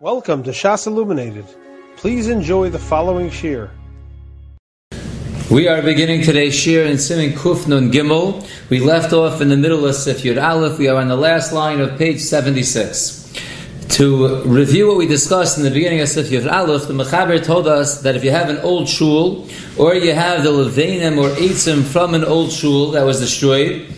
Welcome 0.00 0.44
to 0.44 0.50
Shas 0.50 0.86
Illuminated. 0.86 1.44
Please 1.96 2.28
enjoy 2.28 2.70
the 2.70 2.78
following 2.78 3.30
shir. 3.30 3.68
We 5.50 5.66
are 5.66 5.82
beginning 5.82 6.22
today's 6.22 6.54
shir 6.54 6.84
in 6.84 6.98
Siman 6.98 7.32
Kuf 7.32 7.66
Nun 7.66 7.90
Gimel. 7.90 8.48
We 8.70 8.78
left 8.78 9.12
off 9.12 9.40
in 9.40 9.48
the 9.48 9.56
middle 9.56 9.84
of 9.84 9.96
Sif 9.96 10.24
Aleph. 10.24 10.78
We 10.78 10.86
are 10.86 11.00
on 11.00 11.08
the 11.08 11.16
last 11.16 11.52
line 11.52 11.80
of 11.80 11.98
page 11.98 12.20
76. 12.20 13.34
To 13.88 14.44
review 14.44 14.86
what 14.86 14.98
we 14.98 15.08
discussed 15.08 15.58
in 15.58 15.64
the 15.64 15.70
beginning 15.72 16.00
of 16.00 16.06
Yud 16.06 16.48
Aleph, 16.48 16.86
the 16.86 16.94
Mechaber 16.94 17.42
told 17.42 17.66
us 17.66 18.02
that 18.02 18.14
if 18.14 18.22
you 18.22 18.30
have 18.30 18.50
an 18.50 18.58
old 18.58 18.88
shul, 18.88 19.48
or 19.76 19.96
you 19.96 20.14
have 20.14 20.44
the 20.44 20.50
Levanim 20.50 21.18
or 21.18 21.30
Eitzim 21.40 21.82
from 21.82 22.14
an 22.14 22.22
old 22.22 22.52
shul 22.52 22.92
that 22.92 23.02
was 23.02 23.18
destroyed, 23.18 23.92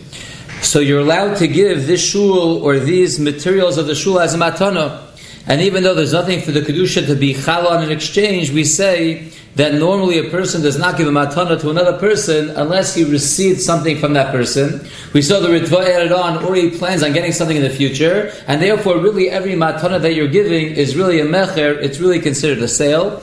so 0.63 0.79
you're 0.79 1.01
allowed 1.01 1.35
to 1.37 1.47
give 1.47 1.85
this 1.85 2.03
shul 2.03 2.63
or 2.63 2.79
these 2.79 3.19
materials 3.19 3.77
of 3.77 3.85
the 3.85 3.93
shul 3.93 4.19
as 4.19 4.33
a 4.33 4.37
matana. 4.39 5.10
And 5.47 5.61
even 5.61 5.83
though 5.83 5.95
there's 5.95 6.13
nothing 6.13 6.41
for 6.41 6.51
the 6.51 6.61
Kedusha 6.61 7.05
to 7.07 7.15
be 7.15 7.33
chal 7.33 7.67
on 7.67 7.83
in 7.83 7.91
exchange, 7.91 8.51
we 8.51 8.63
say 8.63 9.31
that 9.55 9.73
normally 9.73 10.17
a 10.19 10.29
person 10.29 10.61
does 10.61 10.77
not 10.77 10.97
give 10.97 11.07
a 11.07 11.11
matana 11.11 11.59
to 11.59 11.69
another 11.69 11.97
person 11.97 12.51
unless 12.51 12.95
he 12.95 13.03
receives 13.03 13.65
something 13.65 13.97
from 13.97 14.13
that 14.13 14.31
person. 14.31 14.87
We 15.13 15.21
saw 15.21 15.39
the 15.39 15.49
Ritva 15.49 15.89
added 15.89 16.11
on, 16.11 16.43
or 16.45 16.55
he 16.55 16.69
plans 16.69 17.03
on 17.03 17.11
getting 17.11 17.31
something 17.31 17.57
in 17.57 17.63
the 17.63 17.69
future, 17.69 18.31
and 18.47 18.61
therefore 18.61 18.99
really 18.99 19.29
every 19.29 19.53
matana 19.53 19.99
that 20.01 20.13
you're 20.13 20.27
giving 20.27 20.67
is 20.67 20.95
really 20.95 21.19
a 21.19 21.25
mecher, 21.25 21.75
it's 21.81 21.99
really 21.99 22.19
considered 22.19 22.63
a 22.63 22.67
sale. 22.67 23.21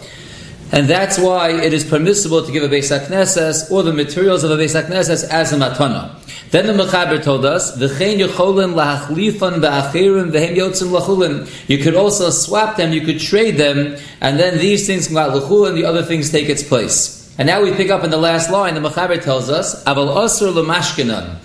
And 0.70 0.86
that's 0.86 1.18
why 1.18 1.50
it 1.50 1.72
is 1.72 1.82
permissible 1.84 2.45
to 2.45 2.52
give 2.52 2.62
a 2.62 2.68
Beis 2.68 2.96
HaKnesses 2.96 3.70
or 3.70 3.82
the 3.82 3.92
materials 3.92 4.45
of 4.45 4.50
a 4.50 4.56
Beis 4.56 4.80
HaKnesses 4.80 5.24
as 5.28 5.52
a 5.52 5.56
matana. 5.56 6.10
Then 6.50 6.66
the 6.66 6.72
Mechaber 6.72 7.22
told 7.22 7.46
us, 7.46 7.77
"V'chein 7.77 8.18
yecholim 8.20 8.74
lahachlifan 8.74 9.60
v'achirim 9.60 10.30
v'hem 10.30 10.56
yotzim 10.56 10.91
lachulin." 10.91 11.48
You 11.68 11.78
could 11.78 11.94
also 11.94 12.30
swap 12.30 12.77
them, 12.77 12.92
you 12.92 13.00
could 13.00 13.18
trade 13.18 13.56
them, 13.56 13.96
and 14.20 14.38
then 14.38 14.58
these 14.58 14.86
things 14.86 15.08
come 15.08 15.16
out 15.16 15.32
lachulin, 15.32 15.74
the 15.74 15.84
other 15.84 16.02
things 16.02 16.30
take 16.30 16.48
its 16.48 16.62
place. 16.62 17.27
And 17.39 17.46
now 17.46 17.62
we 17.62 17.72
pick 17.72 17.91
up 17.91 18.05
in 18.05 18.11
the 18.11 18.19
last 18.19 18.50
line. 18.50 18.74
The 18.74 18.80
Mechaber 18.80 19.22
tells 19.22 19.48
us, 19.48 19.83
"Aval 19.84 20.14
osur 20.14 20.55
l'mashkenan." 20.55 21.36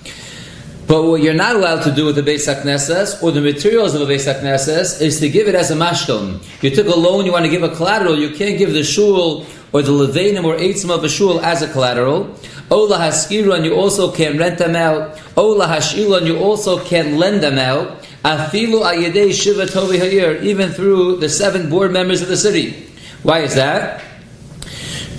But 0.86 1.04
what 1.04 1.22
you're 1.22 1.34
not 1.34 1.56
allowed 1.56 1.84
to 1.84 1.92
do 1.92 2.06
with 2.06 2.16
the 2.16 2.22
Beis 2.22 2.46
HaKnesses 2.48 3.24
or 3.24 3.32
the 3.32 3.40
materials 3.40 3.96
of 3.96 4.02
a 4.02 4.06
Beis 4.06 4.32
HaKnesses 4.32 5.02
is 5.02 5.20
to 5.22 5.30
give 5.30 5.48
it 5.48 5.56
as 5.56 5.72
a 5.72 5.76
mashkon. 5.76 6.44
You 6.62 6.70
took 6.72 6.88
a 6.88 6.96
loan, 6.96 7.26
you 7.26 7.32
want 7.32 7.46
to 7.46 7.52
give 7.52 7.64
a 7.64 7.74
collateral, 7.74 8.18
you 8.18 8.32
can't 8.36 8.58
give 8.58 8.74
the 8.74 8.84
shul 8.84 9.46
or 9.72 9.82
the 9.82 9.92
levanim 9.92 10.44
or 10.44 10.56
eitzim 10.56 10.90
of 10.94 11.04
a 11.04 11.10
shul 11.10 11.40
as 11.40 11.62
a 11.62 11.72
collateral. 11.72 12.36
Ola 12.70 12.98
haskiru, 12.98 13.64
you 13.64 13.76
also 13.76 14.12
can 14.12 14.38
rent 14.38 14.58
them 14.58 14.76
out. 14.76 15.22
Ola 15.38 15.68
hashilu, 15.68 16.26
you 16.26 16.38
also 16.38 16.84
can 16.84 17.18
lend 17.18 17.42
them 17.42 17.58
out. 17.58 18.04
Afilu 18.26 18.84
ayedei 18.84 19.34
shiva 19.34 19.66
tovi 19.66 20.00
hayir, 20.00 20.44
even 20.44 20.72
through 20.72 21.18
the 21.18 21.30
seven 21.30 21.70
board 21.70 21.92
members 21.92 22.22
of 22.22 22.28
the 22.28 22.38
city. 22.38 22.90
Why 23.24 23.40
is 23.40 23.56
that? 23.56 24.04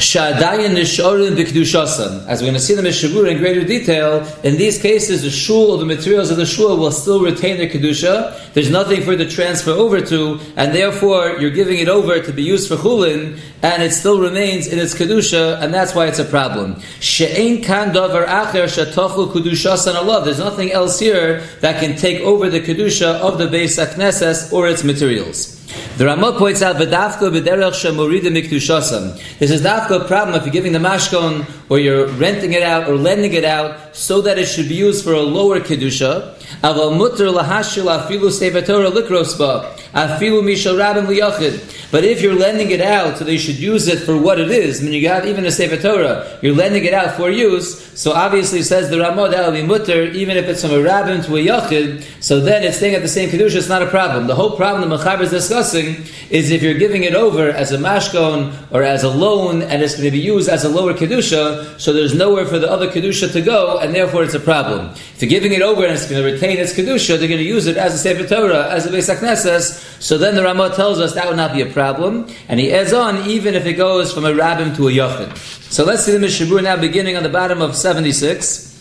Shadayan 0.05 0.77
Nishorin 0.77 1.35
Bikdushasan. 1.35 2.27
As 2.27 2.43
we're 2.43 2.49
going 2.49 2.55
to 2.55 2.61
see 2.61 2.75
the 2.75 2.83
Mishabur 2.83 3.27
in 3.31 3.39
greater 3.39 3.65
detail, 3.65 4.23
in 4.45 4.59
these 4.59 4.81
cases, 4.81 5.23
the 5.23 5.31
shul 5.31 5.71
or 5.71 5.79
the 5.79 5.87
materials 5.87 6.31
of 6.31 6.37
the 6.37 6.45
shul 6.45 6.77
will 6.77 6.93
still 6.93 7.23
retain 7.23 7.57
their 7.57 7.71
Kedusha. 7.71 8.53
There's 8.53 8.71
nothing 8.71 9.01
for 9.01 9.13
it 9.13 9.17
to 9.17 9.31
transfer 9.31 9.71
over 9.71 10.03
to, 10.03 10.41
and 10.57 10.75
therefore 10.75 11.39
you're 11.41 11.51
giving 11.51 11.79
it 11.79 11.89
over 11.89 12.21
to 12.21 12.33
be 12.35 12.43
used 12.43 12.69
for 12.69 12.77
chulin, 12.77 13.41
and 13.63 13.83
it 13.83 13.93
still 13.93 14.21
remains 14.21 14.67
in 14.67 14.79
its 14.79 14.95
Kedusha, 14.95 15.63
and 15.63 15.73
that's 15.73 15.95
why 15.95 16.07
it's 16.07 16.19
a 16.19 16.25
problem. 16.27 16.79
She'ein 17.01 17.63
kan 17.63 17.95
davar 17.95 18.27
acher 18.27 18.65
shatochu 18.65 19.33
Kedushasan 19.33 19.95
Allah. 19.95 20.23
There's 20.23 20.39
nothing 20.39 20.71
else 20.71 20.99
here 20.99 21.41
that 21.63 21.81
can 21.81 21.97
take 21.97 22.21
over 22.21 22.51
the 22.51 22.61
Kedusha 22.61 23.21
of 23.21 23.39
the 23.39 23.47
Beis 23.47 23.83
HaKnesses 23.83 24.53
or 24.53 24.69
its 24.69 24.85
materials. 24.85 25.54
The 25.97 26.07
Ramah 26.07 26.39
points 26.39 26.61
out 26.61 26.77
v'dafka 26.77 27.31
b'derech 27.31 27.73
shemorida 27.73 28.25
miktushasam. 28.25 29.39
This 29.39 29.51
is 29.51 29.63
dafka 29.63 30.07
problem 30.07 30.35
if 30.35 30.45
you're 30.45 30.53
giving 30.53 30.73
the 30.73 30.79
mashkon 30.81 31.49
or 31.69 31.79
you're 31.79 32.09
renting 32.09 32.53
it 32.53 32.63
out 32.63 32.89
or 32.89 32.97
lending 32.97 33.33
it 33.33 33.45
out 33.45 33.95
so 33.95 34.21
that 34.23 34.39
it 34.39 34.47
should 34.47 34.69
be 34.69 34.75
used 34.75 35.05
for 35.05 35.13
a 35.13 35.21
lower 35.21 35.61
kedusha. 35.61 36.35
Aval 36.63 36.99
mutter 36.99 37.27
lahashil 37.27 37.87
afilu 37.87 38.31
sevatora 38.31 38.91
likrosba 38.91 39.73
afilu 39.93 40.43
mishal 40.43 40.77
rabin 40.79 41.07
liyachid. 41.07 41.91
But 41.93 42.03
if 42.03 42.21
you're 42.21 42.35
lending 42.35 42.73
it 42.73 42.81
out, 42.81 43.19
so 43.19 43.25
they 43.25 43.39
should 43.39 43.57
use 43.57 43.87
it 43.87 44.01
for 44.01 44.19
what 44.19 44.41
it 44.41 44.51
is. 44.51 44.81
I 44.81 44.85
mean, 44.85 44.95
you 44.95 45.03
got 45.03 45.27
even 45.27 45.47
a 45.47 45.53
Sefer 45.53 45.77
Torah, 45.77 46.39
you're 46.43 46.55
lending 46.55 46.85
it 46.85 46.93
out 46.93 47.17
for 47.17 47.31
use. 47.31 47.97
So 47.97 48.11
obviously, 48.11 48.63
says 48.63 48.91
the 48.91 48.99
Ramah, 48.99 49.29
that 49.29 49.47
will 49.47 49.53
be 49.53 49.63
mutter, 49.63 50.03
even 50.07 50.37
if 50.37 50.47
it's 50.47 50.63
from 50.63 50.73
a 50.73 50.83
rabbin 50.83 51.23
to 51.23 51.37
a 51.37 51.47
yachid. 51.47 52.05
So 52.21 52.41
then 52.41 52.65
it's 52.65 52.79
staying 52.79 52.97
at 52.97 53.03
the 53.03 53.09
same 53.09 53.29
kedusha. 53.29 53.55
It's 53.55 53.69
not 53.69 53.83
a 53.83 53.87
problem. 53.87 54.27
The 54.27 54.35
whole 54.35 54.57
problem 54.57 54.89
the 54.89 54.97
Mechaber 54.97 55.21
is 55.21 55.31
discussing 55.31 55.64
is 55.73 56.51
if 56.51 56.63
you're 56.63 56.75
giving 56.75 57.05
it 57.05 57.15
over 57.15 57.49
as 57.49 57.73
a 57.73 57.79
mashkon 57.79 58.53
or 58.71 58.83
as 58.83 59.05
a 59.05 59.09
loan, 59.09 59.63
and 59.63 59.83
it's 59.83 59.95
going 59.95 60.05
to 60.05 60.11
be 60.11 60.19
used 60.19 60.49
as 60.49 60.65
a 60.65 60.69
lower 60.69 60.93
kedusha. 60.93 61.81
So 61.81 61.93
there's 61.93 62.15
nowhere 62.15 62.45
for 62.45 62.59
the 62.59 62.71
other 62.71 62.91
kedusha 62.91 63.33
to 63.33 63.41
go, 63.41 63.79
and 63.79 63.95
therefore 63.95 64.25
it's 64.25 64.35
a 64.35 64.41
problem. 64.41 64.91
If 64.91 65.23
you're 65.23 65.31
giving 65.31 65.53
it 65.53 65.63
over 65.63 65.85
and 65.85 65.95
it's 65.95 66.11
going 66.11 66.23
to 66.23 66.31
retain 66.31 66.59
its 66.59 66.75
kedusha, 66.75 67.19
they're 67.19 67.29
going 67.29 67.39
to 67.39 67.45
use 67.45 67.67
it 67.67 67.77
as 67.77 67.95
a 67.95 67.99
Sefer 67.99 68.27
Torah, 68.27 68.69
as 68.71 68.85
a 68.85 68.91
Beis 68.91 69.09
HaKnesses. 69.15 70.03
So 70.03 70.19
then 70.19 70.35
the 70.35 70.43
Ramah 70.43 70.75
tells 70.75 71.01
us 71.01 71.15
that 71.15 71.27
would 71.29 71.37
not 71.37 71.53
be 71.53 71.63
a 71.63 71.67
problem 71.67 72.27
and 72.49 72.61
he 72.61 72.73
adds 72.73 72.93
on 72.93 73.29
even 73.29 73.55
if 73.55 73.65
it 73.67 73.75
goes 73.75 74.13
from 74.13 74.25
a 74.25 74.33
rabbim 74.33 74.77
to 74.77 74.89
a 74.89 74.91
yochid. 74.91 75.37
So 75.73 75.85
let's 75.85 76.05
see 76.05 76.13
the 76.13 76.19
Mishabur 76.19 76.63
now 76.63 76.77
beginning 76.77 77.17
on 77.17 77.23
the 77.23 77.29
bottom 77.29 77.63
of 77.63 77.75
76. 77.75 78.73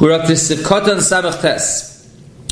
We're 0.00 0.12
up 0.12 0.26
to 0.26 0.32
Sivkotan 0.32 0.98
Samach. 0.98 1.97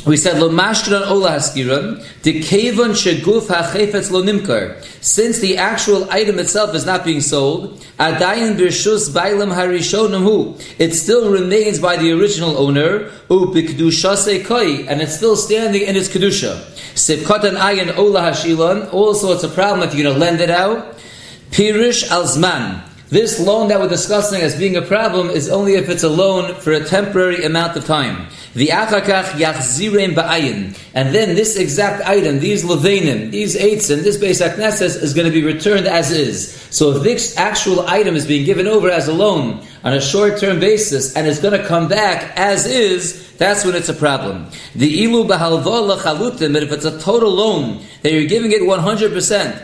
We 0.06 0.16
said 0.16 0.38
lo 0.38 0.48
mashkran 0.50 1.10
ola 1.10 1.30
haskiran 1.30 2.00
de 2.22 2.40
kevon 2.40 2.90
sheguf 2.90 3.48
hachefetz 3.48 4.12
lo 4.12 4.22
nimkar. 4.22 4.80
Since 5.02 5.40
the 5.40 5.56
actual 5.56 6.08
item 6.12 6.38
itself 6.38 6.76
is 6.76 6.86
not 6.86 7.04
being 7.04 7.20
sold, 7.20 7.80
adayin 7.98 8.56
birshus 8.56 9.10
bailam 9.10 9.52
harishonim 9.52 10.22
hu. 10.22 10.54
It 10.78 10.94
still 10.94 11.32
remains 11.32 11.80
by 11.80 11.96
the 11.96 12.12
original 12.12 12.56
owner 12.56 13.10
u 13.28 13.46
bikdushase 13.52 14.44
koi, 14.46 14.86
and 14.86 15.02
it's 15.02 15.16
still 15.16 15.34
standing 15.34 15.82
in 15.82 15.96
its 15.96 16.08
kedusha. 16.08 16.54
Sivkatan 16.94 17.56
ayin 17.56 17.96
ola 17.98 18.30
hashilon. 18.30 18.92
Also, 18.92 19.32
it's 19.32 19.42
a 19.42 19.48
problem 19.48 19.88
if 19.88 19.92
you're 19.92 20.04
going 20.04 20.14
to 20.14 20.20
lend 20.20 20.40
it 20.40 20.50
out. 20.50 20.96
Pirish 21.50 22.06
alzman. 22.08 22.80
This 23.08 23.38
loan 23.38 23.68
that 23.68 23.78
we're 23.78 23.88
discussing 23.88 24.42
as 24.42 24.58
being 24.58 24.76
a 24.76 24.82
problem 24.82 25.30
is 25.30 25.48
only 25.48 25.74
if 25.74 25.88
it's 25.88 26.02
a 26.02 26.08
loan 26.08 26.56
for 26.56 26.72
a 26.72 26.84
temporary 26.84 27.44
amount 27.44 27.76
of 27.76 27.84
time. 27.84 28.26
The 28.56 28.68
achakach 28.68 29.36
yachzirem 29.36 30.14
ba'ayin. 30.14 30.74
And 30.94 31.14
then 31.14 31.34
this 31.34 31.58
exact 31.58 32.08
item, 32.08 32.40
these 32.40 32.64
levanim, 32.64 33.30
these 33.30 33.54
eitzim, 33.54 34.02
this 34.02 34.16
Beis 34.16 34.40
HaKnesses 34.40 35.02
is 35.02 35.12
going 35.12 35.26
to 35.26 35.30
be 35.30 35.44
returned 35.44 35.86
as 35.86 36.10
is. 36.10 36.52
So 36.70 36.96
if 36.96 37.02
this 37.02 37.36
actual 37.36 37.86
item 37.86 38.16
is 38.16 38.24
being 38.26 38.46
given 38.46 38.66
over 38.66 38.88
as 38.88 39.08
a 39.08 39.12
loan 39.12 39.62
on 39.86 39.94
a 39.94 40.00
short-term 40.00 40.58
basis 40.58 41.14
and 41.14 41.28
it's 41.28 41.38
going 41.38 41.56
to 41.56 41.64
come 41.64 41.86
back 41.86 42.36
as 42.36 42.66
is, 42.66 43.36
that's 43.36 43.64
when 43.64 43.76
it's 43.76 43.88
a 43.88 43.94
problem. 43.94 44.50
The 44.74 45.04
ilu 45.04 45.28
b'halva 45.28 45.96
lachalutim, 45.96 46.52
but 46.52 46.64
if 46.64 46.72
it's 46.72 46.84
a 46.84 46.98
total 46.98 47.30
loan 47.30 47.80
that 48.02 48.12
you're 48.12 48.26
giving 48.26 48.50
it 48.50 48.62
100%, 48.62 49.62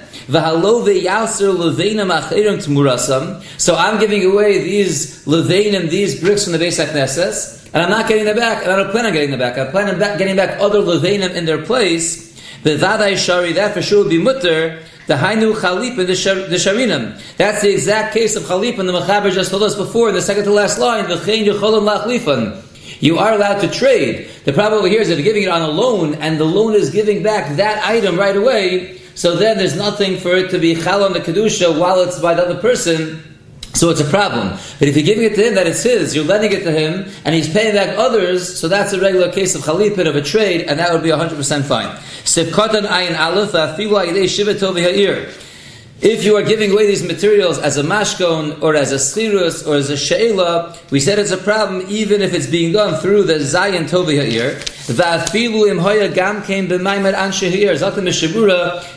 so 3.59 3.75
I'm 3.75 3.99
giving 3.99 4.25
away 4.25 4.59
these 4.63 5.27
levanim, 5.27 5.91
these 5.91 6.21
bricks 6.21 6.45
from 6.45 6.53
the 6.53 6.61
Beis 6.61 6.79
HaKnesses, 6.85 7.71
and 7.75 7.83
I'm 7.83 7.91
not 7.91 8.07
getting 8.07 8.25
them 8.25 8.37
back, 8.37 8.63
and 8.63 8.71
I 8.71 8.77
don't 8.77 8.93
plan 8.93 9.07
on 9.07 9.13
getting 9.13 9.31
them 9.31 9.41
back. 9.41 9.59
I 9.59 9.69
plan 9.73 9.91
on 9.91 9.99
getting 10.19 10.37
back 10.37 10.61
other 10.61 10.79
levanim 10.79 11.35
in 11.35 11.47
their 11.47 11.65
place. 11.65 12.31
The 12.63 12.77
vadai 12.77 13.17
shari, 13.17 13.55
that 13.55 13.75
for 13.75 13.83
sure 13.83 14.05
would 14.05 14.11
be 14.11 14.19
mutter. 14.23 14.85
The 15.07 15.15
hainu 15.15 15.61
chalip 15.61 15.99
and 15.99 16.09
the 16.09 16.13
sharinim. 16.13 17.37
That's 17.37 17.63
the 17.63 17.73
exact 17.73 18.15
case 18.15 18.37
of 18.37 18.47
chalip 18.47 18.79
and 18.79 18.89
the 18.89 18.93
mechaber 18.93 19.33
just 19.33 19.51
told 19.51 19.63
us 19.63 19.75
before 19.75 20.09
in 20.09 20.15
the 20.15 20.23
second 20.23 20.45
to 20.45 20.51
last 20.51 20.79
line. 20.79 21.09
The 21.09 21.17
chen 21.17 21.45
yucholim 21.45 21.87
lachlifan. 21.89 22.63
You 23.01 23.19
are 23.19 23.33
allowed 23.33 23.61
to 23.61 23.69
trade. 23.69 24.31
The 24.45 24.53
problem 24.53 24.81
over 24.81 24.89
here 24.89 25.01
is 25.01 25.09
that 25.09 25.15
you're 25.15 25.25
giving 25.25 25.43
it 25.43 25.49
on 25.49 25.63
a 25.63 25.69
loan, 25.69 26.15
and 26.15 26.39
the 26.39 26.45
loan 26.45 26.75
is 26.75 26.91
giving 26.91 27.23
back 27.23 27.57
that 27.57 27.85
item 27.85 28.17
right 28.17 28.37
away 28.37 29.01
so 29.15 29.37
then 29.37 29.59
there's 29.59 29.77
nothing 29.77 30.17
for 30.17 30.35
it 30.35 30.51
to 30.51 30.59
be 30.59 30.75
chal 30.75 31.05
on 31.05 31.13
the 31.13 31.21
kedusha 31.21 31.79
while 31.79 32.01
it's 32.01 32.19
by 32.19 32.35
the 32.35 32.43
other 32.45 32.61
person. 32.61 33.32
So 33.75 33.91
it's 33.91 34.01
a 34.01 34.05
problem. 34.05 34.59
But 34.79 34.89
if 34.89 34.97
you're 34.97 35.05
giving 35.05 35.25
it 35.25 35.35
to 35.37 35.49
him 35.49 35.55
that 35.55 35.67
it's 35.67 35.83
his, 35.83 36.15
you're 36.15 36.25
lending 36.25 36.53
it 36.53 36.63
to 36.65 36.73
him, 36.73 37.11
and 37.25 37.35
he's 37.35 37.53
paying 37.53 37.75
back 37.75 37.97
others, 37.97 38.61
so 38.61 38.69
that's 38.69 38.93
a 38.93 39.01
regular 39.01 39.33
case 39.33 39.55
of 39.55 39.63
chalipin, 39.63 40.07
of 40.07 40.15
a 40.15 40.23
trade, 40.23 40.67
and 40.69 40.79
that 40.79 40.93
would 40.93 41.03
be 41.03 41.09
100% 41.09 41.65
fine. 41.65 41.97
Sivkotan 42.25 42.87
ayin 42.87 43.19
aleph, 43.19 43.53
afilu 43.53 44.05
ayidei 44.05 44.29
shiva 44.29 44.55
tovi 44.55 44.83
ha'ir. 44.83 45.33
If 46.03 46.25
you 46.25 46.35
are 46.35 46.43
giving 46.43 46.73
away 46.73 46.89
these 46.89 47.05
materials 47.05 47.61
as 47.61 47.77
a 47.77 47.85
mashkon 47.85 48.61
or 48.61 48.75
as 48.75 48.91
a 48.91 48.97
schirus 48.97 49.65
or 49.65 49.77
as 49.77 49.89
a 49.89 49.97
she'ela, 49.97 50.77
we 50.91 50.99
said 50.99 51.21
it's 51.21 51.31
a 51.31 51.37
problem 51.37 51.87
even 51.89 52.23
if 52.23 52.35
it's 52.35 52.49
being 52.49 52.73
done 52.73 53.01
through 53.01 53.23
the 53.23 53.35
zayin 53.35 53.89
tovi 53.89 54.19
ha'ir. 54.19 54.57
Va'afilu 54.93 55.71
im 55.71 55.79
hoya 55.79 56.09
gam 56.09 56.43
came 56.43 56.67
b'maimed 56.67 57.15
an 57.15 57.31
she'ir. 57.31 57.75
Zatim 57.75 58.03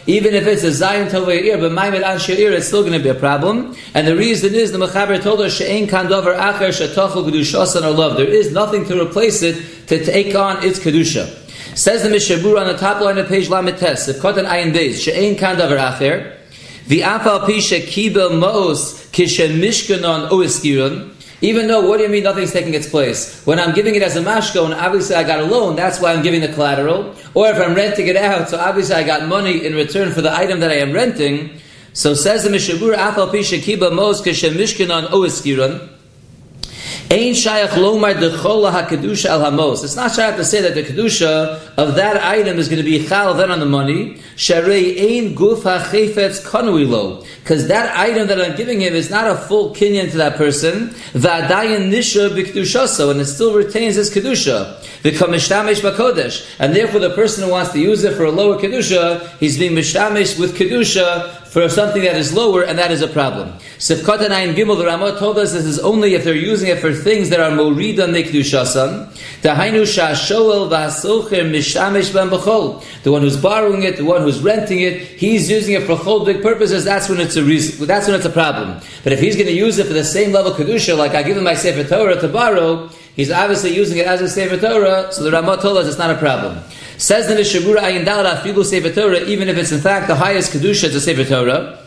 even 0.08 0.34
if 0.34 0.48
it's 0.48 0.64
a 0.64 0.72
zayin 0.72 1.08
tovi 1.08 1.42
ha'ir, 1.42 1.58
b'maimed 1.60 2.04
an 2.04 2.18
she'ir, 2.18 2.52
it's 2.52 2.66
still 2.66 2.82
going 2.82 2.94
to 2.94 3.00
be 3.00 3.10
a 3.10 3.14
problem. 3.14 3.76
And 3.94 4.08
the 4.08 4.16
reason 4.16 4.56
is 4.56 4.72
the 4.72 4.80
mechaber 4.80 5.22
told 5.22 5.42
us 5.42 5.56
she'ein 5.56 5.88
kan 5.88 6.10
dover 6.10 6.34
acher 6.34 6.74
she'tochel 6.74 7.30
kedushasan 7.30 7.84
or 7.84 7.92
love. 7.92 8.18
There 8.18 8.28
is 8.28 8.52
nothing 8.52 8.84
to 8.86 9.00
replace 9.00 9.44
it 9.44 9.88
to 9.90 10.04
take 10.04 10.34
on 10.34 10.66
its 10.66 10.80
kedusha. 10.80 11.44
Says 11.78 12.02
the 12.02 12.10
Mishabura 12.10 12.62
on 12.62 12.68
the 12.68 12.78
top 12.78 13.00
line 13.02 13.20
of 13.20 13.28
page 13.28 13.50
Lamites, 13.50 14.10
if 14.10 14.16
Kotan 14.18 14.48
Ayin 14.48 14.74
Beis, 14.74 15.04
She'ein 15.04 15.38
Kan 15.38 15.58
Davar 15.58 15.78
Acher, 15.78 16.35
the 16.88 17.02
Afal 17.02 17.42
Pisha 17.42 17.82
Kibel 17.82 18.40
Mos 18.40 19.08
Kishe 19.10 19.60
Mishkanon 19.60 20.30
Uiskirun, 20.30 21.12
even 21.42 21.68
though, 21.68 21.88
what 21.88 21.98
do 21.98 22.04
you 22.04 22.10
mean 22.10 22.24
nothing's 22.24 22.54
taking 22.54 22.74
its 22.74 22.90
place? 22.90 23.46
When 23.46 23.60
I'm 23.60 23.74
giving 23.74 23.96
it 23.96 24.02
as 24.02 24.16
a 24.16 24.22
mashko, 24.22 24.66
and 24.66 24.74
obviously 24.74 25.16
I 25.16 25.24
got 25.24 25.40
a 25.42 25.44
loan, 25.44 25.76
that's 25.76 26.00
why 26.00 26.14
I'm 26.14 26.24
giving 26.24 26.42
the 26.42 26.48
collateral. 26.48 27.14
Or 27.34 27.48
if 27.48 27.58
I'm 27.58 27.76
renting 27.76 28.08
it 28.08 28.16
out, 28.16 28.50
so 28.50 28.58
obviously 28.58 28.96
I 28.96 29.04
got 29.04 29.28
money 29.28 29.66
in 29.66 29.74
return 29.76 30.12
for 30.12 30.22
the 30.22 30.36
item 30.36 30.60
that 30.62 30.72
I 30.72 30.76
am 30.76 30.94
renting. 30.94 31.60
So 31.94 32.14
says 32.14 32.44
the 32.44 32.50
Mishabur, 32.50 32.96
Afal 32.96 33.30
Pisha 33.32 33.60
Kiba 33.60 33.94
Mos 33.94 34.22
Kishe 34.22 34.50
Mishkanon 34.50 35.08
Uiskirun, 35.08 35.90
Ein 37.12 37.34
shayach 37.34 37.70
lomar 37.70 38.16
dechola 38.16 38.72
hakedusha 38.72 39.30
al 39.30 39.42
hamos. 39.42 39.84
It's 39.84 39.96
not 39.96 40.10
shayach 40.10 40.38
to 40.38 40.44
say 40.44 40.62
that 40.62 40.74
the 40.74 40.82
kedusha 40.82 41.62
of 41.78 41.94
that 41.96 42.24
item 42.24 42.58
is 42.58 42.68
going 42.68 42.84
to 42.84 42.84
be 42.84 43.06
chal 43.06 43.36
then 43.36 43.52
on 43.52 43.60
the 43.60 43.66
money. 43.68 44.16
Sharei 44.36 44.98
ein 44.98 45.36
guf 45.36 45.62
hachefetz 45.62 46.44
kanuilo. 46.44 47.24
Because 47.44 47.68
that 47.68 47.96
item 47.96 48.28
that 48.28 48.42
I'm 48.42 48.56
giving 48.58 48.82
him 48.82 48.96
is 48.96 49.12
not 49.12 49.30
a 49.30 49.36
full 49.36 49.76
kinyan 49.76 50.10
to 50.12 50.18
that 50.18 50.36
person. 50.36 50.90
V'adayin 51.14 51.92
nisha 51.92 52.32
b'kedushaso, 52.32 53.12
and 53.12 53.22
it 53.22 53.26
still 53.26 53.54
retains 53.54 53.96
his 53.96 54.10
kedusha. 54.10 54.82
V'kamishtamesh 55.04 55.82
b'kodesh. 55.82 56.56
And 56.58 56.76
therefore 56.76 57.02
the 57.02 57.12
person 57.12 57.44
who 57.44 57.52
wants 57.52 57.72
to 57.74 57.80
use 57.80 58.04
it 58.04 58.16
for 58.16 58.24
a 58.24 58.32
lower 58.32 58.60
kedusha, 58.60 59.38
he's 59.38 59.60
being 59.60 59.74
mishtamesh 59.74 60.40
with 60.40 60.58
kedusha 60.58 61.45
for 61.56 61.70
something 61.70 62.02
that 62.02 62.18
is 62.18 62.34
lower, 62.34 62.64
and 62.64 62.78
that 62.78 62.92
is 62.92 63.02
a 63.02 63.08
problem. 63.08 63.48
Sifkat 63.78 64.30
and 64.30 64.58
Gimel, 64.58 64.78
the 64.78 64.88
Ramah 64.88 65.18
told 65.18 65.38
us 65.38 65.54
this 65.54 65.64
is 65.64 65.80
only 65.80 66.14
if 66.14 66.26
they're 66.26 66.36
using 66.36 66.68
it 66.68 66.80
for 66.80 66.92
things 66.92 67.30
that 67.30 67.40
are 67.40 67.50
morida 67.50 68.10
nekdushasan. 68.10 69.08
Dahainu 69.42 69.84
shashoel 69.84 70.70
v'hasocher 70.70 71.50
mishamesh 71.50 72.14
ben 72.14 72.30
b'chol. 72.30 72.84
The 73.04 73.12
one 73.14 73.22
who's 73.22 73.38
borrowing 73.38 73.84
it, 73.84 73.96
the 73.96 74.04
one 74.04 74.22
who's 74.22 74.42
renting 74.42 74.82
it, 74.82 75.02
he's 75.02 75.50
using 75.50 75.76
it 75.76 75.84
for 75.84 75.96
chol 75.96 76.26
big 76.26 76.42
purposes. 76.42 76.84
That's 76.84 77.08
when 77.08 77.22
it's 77.22 77.38
a 77.38 77.44
reason. 77.44 77.88
That's 77.88 78.08
when 78.08 78.18
it's 78.18 78.26
a 78.26 78.30
problem. 78.30 78.82
But 79.06 79.14
if 79.14 79.22
he's 79.22 79.38
going 79.38 79.48
to 79.48 79.54
use 79.54 79.78
it 79.78 79.88
for 79.88 79.94
the 79.94 80.04
same 80.04 80.34
level 80.34 80.52
kedusha, 80.52 80.98
like 80.98 81.14
I 81.14 81.24
give 81.24 81.38
him 81.38 81.46
my 81.46 81.56
sefer 81.56 81.88
Torah 81.88 82.20
to 82.20 82.28
borrow, 82.28 82.90
he's 83.16 83.32
obviously 83.32 83.74
using 83.74 83.98
it 83.98 84.08
as 84.08 84.20
a 84.20 84.28
sefer 84.28 84.58
Torah. 84.58 85.10
So 85.14 85.24
the 85.24 85.32
Ramah 85.32 85.62
told 85.62 85.78
us 85.78 85.88
it's 85.88 85.98
not 85.98 86.10
a 86.10 86.18
problem. 86.18 86.62
Says 86.98 87.28
the 87.28 87.36
Mishabura 87.36 87.80
Ayin 87.80 88.06
Dala 88.06 88.36
Afigu 88.36 88.64
Sefer 88.64 88.92
Torah, 88.92 89.22
even 89.26 89.50
if 89.50 89.58
it's 89.58 89.72
in 89.72 89.82
fact 89.82 90.08
the 90.08 90.16
highest 90.16 90.54
kedusha, 90.54 90.94
a 90.96 91.00
Sefer 91.00 91.26
Torah. 91.26 91.80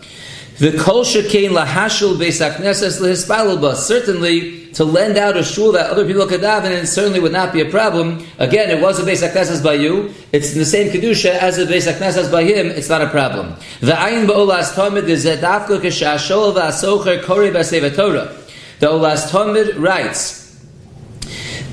The 0.59 0.77
kol 0.77 1.05
shekain 1.05 1.51
lahashul 1.51 2.17
beisak 2.17 2.57
neses 2.57 3.01
lehispalul 3.01 3.77
Certainly, 3.77 4.73
to 4.73 4.85
lend 4.85 5.17
out 5.17 5.37
a 5.37 5.45
shul 5.45 5.71
that 5.71 5.89
other 5.89 6.05
people 6.05 6.27
could 6.27 6.43
have 6.43 6.65
in 6.65 6.85
certainly 6.85 7.21
would 7.21 7.31
not 7.31 7.53
be 7.53 7.61
a 7.61 7.65
problem. 7.71 8.27
Again, 8.39 8.69
it 8.69 8.83
was 8.83 8.99
a 8.99 9.05
beisak 9.05 9.35
neses 9.35 9.63
by 9.63 9.75
you. 9.75 10.13
It's 10.33 10.53
in 10.53 10.59
the 10.59 10.65
same 10.65 10.91
kedusha 10.91 11.31
as 11.31 11.59
a 11.59 11.65
beisak 11.65 11.99
neses 11.99 12.31
by 12.33 12.43
him. 12.43 12.67
It's 12.67 12.89
not 12.89 13.03
a 13.03 13.09
problem. 13.09 13.55
The 13.79 13.93
ayin 13.93 14.27
ba'olas 14.27 14.75
tamid 14.75 15.05
is 15.05 15.25
zedafka 15.25 15.79
k'shashol 15.79 16.55
v'asocher 16.55 17.23
kori 17.23 17.51
b'sevet 17.51 17.95
Torah. 17.95 18.37
The 18.81 18.89
olas 18.89 19.31
tamid 19.31 19.79
writes. 19.81 20.48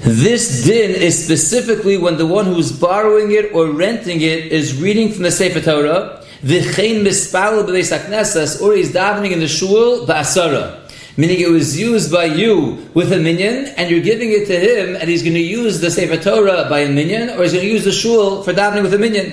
This 0.05 0.63
din 0.63 0.91
is 0.91 1.25
specifically 1.25 1.97
when 1.97 2.17
the 2.17 2.27
one 2.27 2.45
who's 2.45 2.71
borrowing 2.71 3.31
it 3.31 3.51
or 3.55 3.71
renting 3.71 4.21
it 4.21 4.51
is 4.51 4.79
reading 4.79 5.11
from 5.11 5.23
the 5.23 5.31
Sefer 5.31 5.59
Torah, 5.59 6.23
v'chein 6.43 7.01
mispal 7.01 7.65
b'leis 7.65 7.91
haknesses, 7.91 8.61
or 8.61 8.75
he's 8.75 8.93
davening 8.93 9.31
in 9.31 9.39
the 9.39 9.47
shul 9.47 10.05
ba'asara. 10.05 10.79
Meaning 11.17 11.39
it 11.39 11.49
was 11.49 11.79
used 11.79 12.11
by 12.11 12.25
you 12.25 12.87
with 12.93 13.11
a 13.13 13.17
minyan, 13.17 13.65
and 13.77 13.89
you're 13.89 14.03
giving 14.03 14.29
it 14.29 14.45
to 14.45 14.59
him, 14.59 14.95
and 14.95 15.09
he's 15.09 15.23
going 15.23 15.33
to 15.33 15.39
use 15.39 15.81
the 15.81 15.89
Sefer 15.89 16.21
Torah 16.21 16.67
by 16.69 16.81
a 16.81 16.91
minyan, 16.91 17.31
or 17.31 17.41
he's 17.41 17.53
going 17.53 17.65
to 17.65 17.71
use 17.71 17.83
the 17.83 17.91
shul 17.91 18.43
for 18.43 18.53
davening 18.53 18.83
with 18.83 18.93
a 18.93 18.99
minyan. 18.99 19.31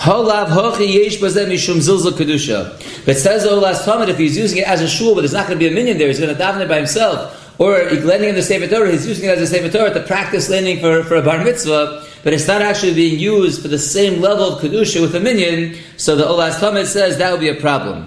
Halav 0.00 0.48
hochi 0.48 1.02
yesh 1.02 1.16
bazeh 1.16 1.46
mishum 1.46 1.76
zilzal 1.76 2.12
kedusha. 2.12 3.06
But 3.06 3.16
says, 3.16 3.46
oh, 3.46 3.58
last 3.58 3.86
time, 3.86 4.06
if 4.06 4.18
he's 4.18 4.36
using 4.36 4.58
it 4.58 4.68
as 4.68 4.82
a 4.82 4.88
shul, 4.88 5.14
but 5.14 5.22
there's 5.22 5.32
not 5.32 5.46
going 5.46 5.58
to 5.58 5.64
be 5.64 5.72
a 5.72 5.74
minyan 5.74 5.96
there, 5.96 6.08
he's 6.08 6.20
going 6.20 6.36
to 6.36 6.42
daven 6.42 6.60
it 6.60 6.68
by 6.68 6.76
himself, 6.76 7.39
or 7.60 7.78
lending 7.90 8.30
in 8.30 8.34
the 8.34 8.42
Sefer 8.42 8.66
Torah, 8.66 8.90
he's 8.90 9.06
using 9.06 9.28
it 9.28 9.36
as 9.36 9.42
a 9.42 9.46
Sefer 9.46 9.68
Torah 9.68 9.92
to 9.92 10.00
practice 10.00 10.48
lending 10.48 10.80
for, 10.80 11.04
for 11.04 11.16
a 11.16 11.22
bar 11.22 11.44
mitzvah, 11.44 12.02
but 12.24 12.32
it's 12.32 12.48
not 12.48 12.62
actually 12.62 12.94
being 12.94 13.20
used 13.20 13.60
for 13.60 13.68
the 13.68 13.78
same 13.78 14.22
level 14.22 14.44
of 14.44 14.62
Kedusha 14.62 15.02
with 15.02 15.14
a 15.14 15.20
minion, 15.20 15.76
so 15.98 16.16
the 16.16 16.24
Olas 16.24 16.58
Tamid 16.58 16.86
says 16.86 17.18
that 17.18 17.30
would 17.30 17.40
be 17.40 17.50
a 17.50 17.54
problem. 17.54 18.06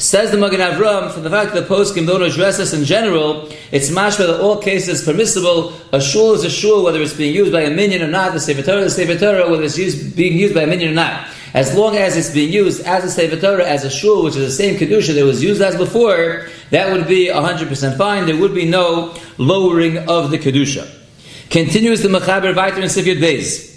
Says 0.00 0.30
the 0.32 0.38
Magen 0.38 0.60
Avram, 0.60 1.12
from 1.12 1.22
the 1.22 1.30
fact 1.30 1.54
that 1.54 1.68
the 1.68 1.74
poskim 1.74 2.04
don't 2.04 2.22
address 2.22 2.58
us 2.58 2.72
in 2.72 2.84
general, 2.84 3.48
it's 3.70 3.90
mashma 3.90 4.26
that 4.26 4.40
all 4.40 4.56
cases 4.56 5.04
permissible. 5.04 5.72
A 5.92 6.00
shul 6.00 6.34
is 6.34 6.42
a 6.42 6.50
shul, 6.50 6.82
whether 6.82 7.00
it's 7.00 7.14
being 7.14 7.32
used 7.32 7.52
by 7.52 7.60
a 7.62 7.70
minion 7.70 8.02
or 8.02 8.08
not. 8.08 8.32
The 8.32 8.40
Sefer 8.40 8.62
Torah 8.62 8.82
is 8.82 8.96
Sefer 8.96 9.16
Torah, 9.16 9.48
whether 9.48 9.62
it's 9.62 9.78
used, 9.78 10.16
being 10.16 10.36
used 10.36 10.54
by 10.54 10.62
a 10.62 10.66
minion 10.66 10.90
or 10.90 10.94
not. 10.94 11.28
As 11.54 11.74
long 11.74 11.96
as 11.96 12.16
it's 12.16 12.30
being 12.30 12.52
used 12.52 12.84
as 12.84 13.04
a 13.04 13.10
Sefer 13.10 13.40
Torah, 13.40 13.66
as 13.66 13.84
a 13.84 13.90
shul, 13.90 14.24
which 14.24 14.36
is 14.36 14.56
the 14.56 14.62
same 14.62 14.76
Kedusha 14.76 15.14
that 15.14 15.24
was 15.24 15.42
used 15.42 15.62
as 15.62 15.76
before, 15.76 16.48
that 16.70 16.92
would 16.92 17.08
be 17.08 17.28
100% 17.28 17.96
fine. 17.96 18.26
There 18.26 18.36
would 18.36 18.54
be 18.54 18.66
no 18.66 19.14
lowering 19.38 19.98
of 20.08 20.30
the 20.30 20.38
Kedusha. 20.38 20.88
Continues 21.50 22.02
the 22.02 22.08
Mechaber 22.08 22.54
Viter 22.54 22.78
in 22.78 22.84
Sifyud 22.84 23.20
Beis. 23.20 23.68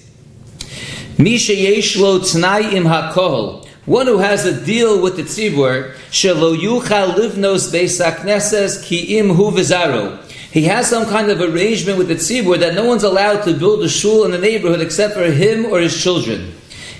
Misha 1.17 1.53
yeshlo 1.53 2.19
tnai 2.19 2.73
im 2.73 2.83
hakol. 2.83 3.65
One 3.85 4.07
who 4.07 4.17
has 4.17 4.45
a 4.45 4.65
deal 4.65 5.01
with 5.01 5.15
the 5.15 5.23
tzibur, 5.23 5.95
shelo 6.11 6.57
yuchal 6.57 7.13
livnos 7.13 7.71
beisakneses 7.71 8.83
ki 8.83 9.17
im 9.17 9.29
hu 9.29 9.51
vizaro. 9.51 10.23
He 10.51 10.63
has 10.63 10.89
some 10.89 11.05
kind 11.05 11.29
of 11.29 11.39
arrangement 11.39 11.97
with 11.97 12.09
the 12.09 12.15
tzibur 12.15 12.59
that 12.59 12.75
no 12.75 12.85
one's 12.85 13.03
allowed 13.03 13.43
to 13.43 13.53
build 13.53 13.83
a 13.83 13.89
shul 13.89 14.25
in 14.25 14.31
the 14.31 14.37
neighborhood 14.37 14.81
except 14.81 15.13
for 15.13 15.23
him 15.23 15.65
or 15.65 15.79
his 15.79 16.01
children. 16.01 16.53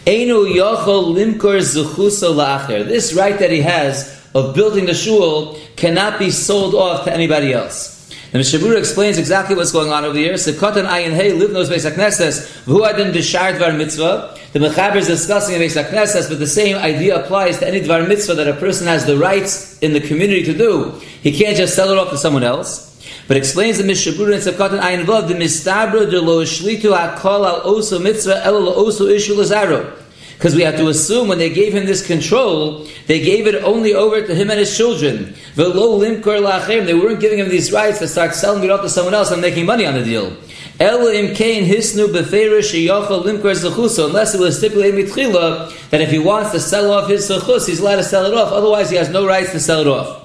Yochol 0.06 1.15
limkor. 1.15 2.88
This 2.88 3.13
right 3.13 3.39
that 3.39 3.51
he 3.51 3.62
has 3.62 4.21
of 4.33 4.56
building 4.56 4.86
the 4.86 4.94
shul 4.94 5.57
cannot 5.75 6.19
be 6.19 6.31
sold 6.31 6.75
off 6.75 7.06
to 7.06 7.13
anybody 7.13 7.53
else. 7.53 7.98
The 8.31 8.39
Mishabura 8.39 8.77
explains 8.77 9.18
exactly 9.18 9.57
what's 9.57 9.74
going 9.74 9.92
on 9.92 10.06
over 10.06 10.18
here. 10.18 10.38
The 10.38 10.53
Mechaber 14.59 14.95
is 14.95 15.07
discussing 15.07 15.56
in 15.56 15.62
beis 15.62 16.30
but 16.30 16.39
the 16.39 16.47
same 16.47 16.77
idea 16.77 17.21
applies 17.21 17.59
to 17.59 17.68
any 17.68 17.81
dvar 17.81 18.07
mitzvah 18.07 18.36
that 18.36 18.47
a 18.47 18.54
person 18.54 18.88
has 18.88 19.06
the 19.06 19.18
rights 19.18 19.77
in 19.80 19.92
the 19.92 20.00
community 20.00 20.44
to 20.44 20.54
do. 20.54 20.92
He 21.21 21.38
can't 21.38 21.57
just 21.57 21.75
sell 21.75 21.92
it 21.92 21.97
off 21.97 22.09
to 22.12 22.18
someone 22.18 22.44
else. 22.44 22.91
But 23.28 23.38
explains 23.38 23.78
the 23.78 23.84
Mishabura 23.84 24.34
in 24.34 24.42
Sekatan 24.42 24.80
Ayin 24.81 25.06
Vav, 25.06 25.28
the 25.28 25.34
Mistabra 25.34 26.10
de 26.10 26.19
lo 26.19 26.44
shlitu 26.44 26.96
hakol 26.96 27.46
al 27.46 27.62
oso 27.62 28.02
mitzvah 28.02 28.42
el 28.46 28.60
lo 28.60 28.86
oso 28.86 29.08
ishu 29.08 29.35
lazaro. 29.35 29.97
Because 30.42 30.56
we 30.56 30.64
have 30.64 30.76
to 30.78 30.88
assume 30.88 31.28
when 31.28 31.38
they 31.38 31.52
gave 31.52 31.71
him 31.71 31.85
this 31.85 32.04
control, 32.06 32.88
they 33.06 33.21
gave 33.21 33.45
it 33.45 33.64
only 33.64 33.94
over 33.94 34.26
to 34.26 34.33
him 34.33 34.50
and 34.50 34.59
his 34.59 34.76
children. 34.76 35.35
They 35.56 35.68
weren't 35.68 37.19
giving 37.19 37.38
him 37.38 37.47
these 37.50 37.71
rights 37.71 38.00
to 38.00 38.07
start 38.07 38.33
selling 38.33 38.64
it 38.64 38.71
off 38.71 38.81
to 38.81 38.90
someone 38.90 39.14
else 39.14 39.30
and 39.30 39.40
making 39.40 39.68
money 39.68 39.85
on 39.85 39.94
the 39.94 40.04
deal. 40.04 40.35
El 40.80 41.02
imkein 41.02 41.68
hisnu 41.68 42.07
beferish 42.07 42.71
sheyochel 42.74 43.24
limkor 43.24 43.54
zechuso, 43.54 44.07
unless 44.07 44.33
it 44.33 44.40
was 44.40 44.57
stipulated 44.57 45.06
mitchila 45.06 45.71
that 45.92 46.02
if 46.02 46.09
he 46.09 46.18
wants 46.18 46.50
to 46.54 46.59
sell 46.59 46.92
off 46.92 47.07
his 47.07 47.30
sechus, 47.30 47.68
he's 47.68 47.80
allowed 47.80 47.97
to 47.97 48.04
sell 48.04 48.26
it 48.26 48.33
off. 48.33 48.52
Otherwise, 48.52 48.90
he 48.90 48.95
has 48.95 49.09
no 49.09 49.28
rights 49.28 49.52
to 49.52 49.59
sell 49.59 49.81
it 49.81 49.88
off. 49.88 50.20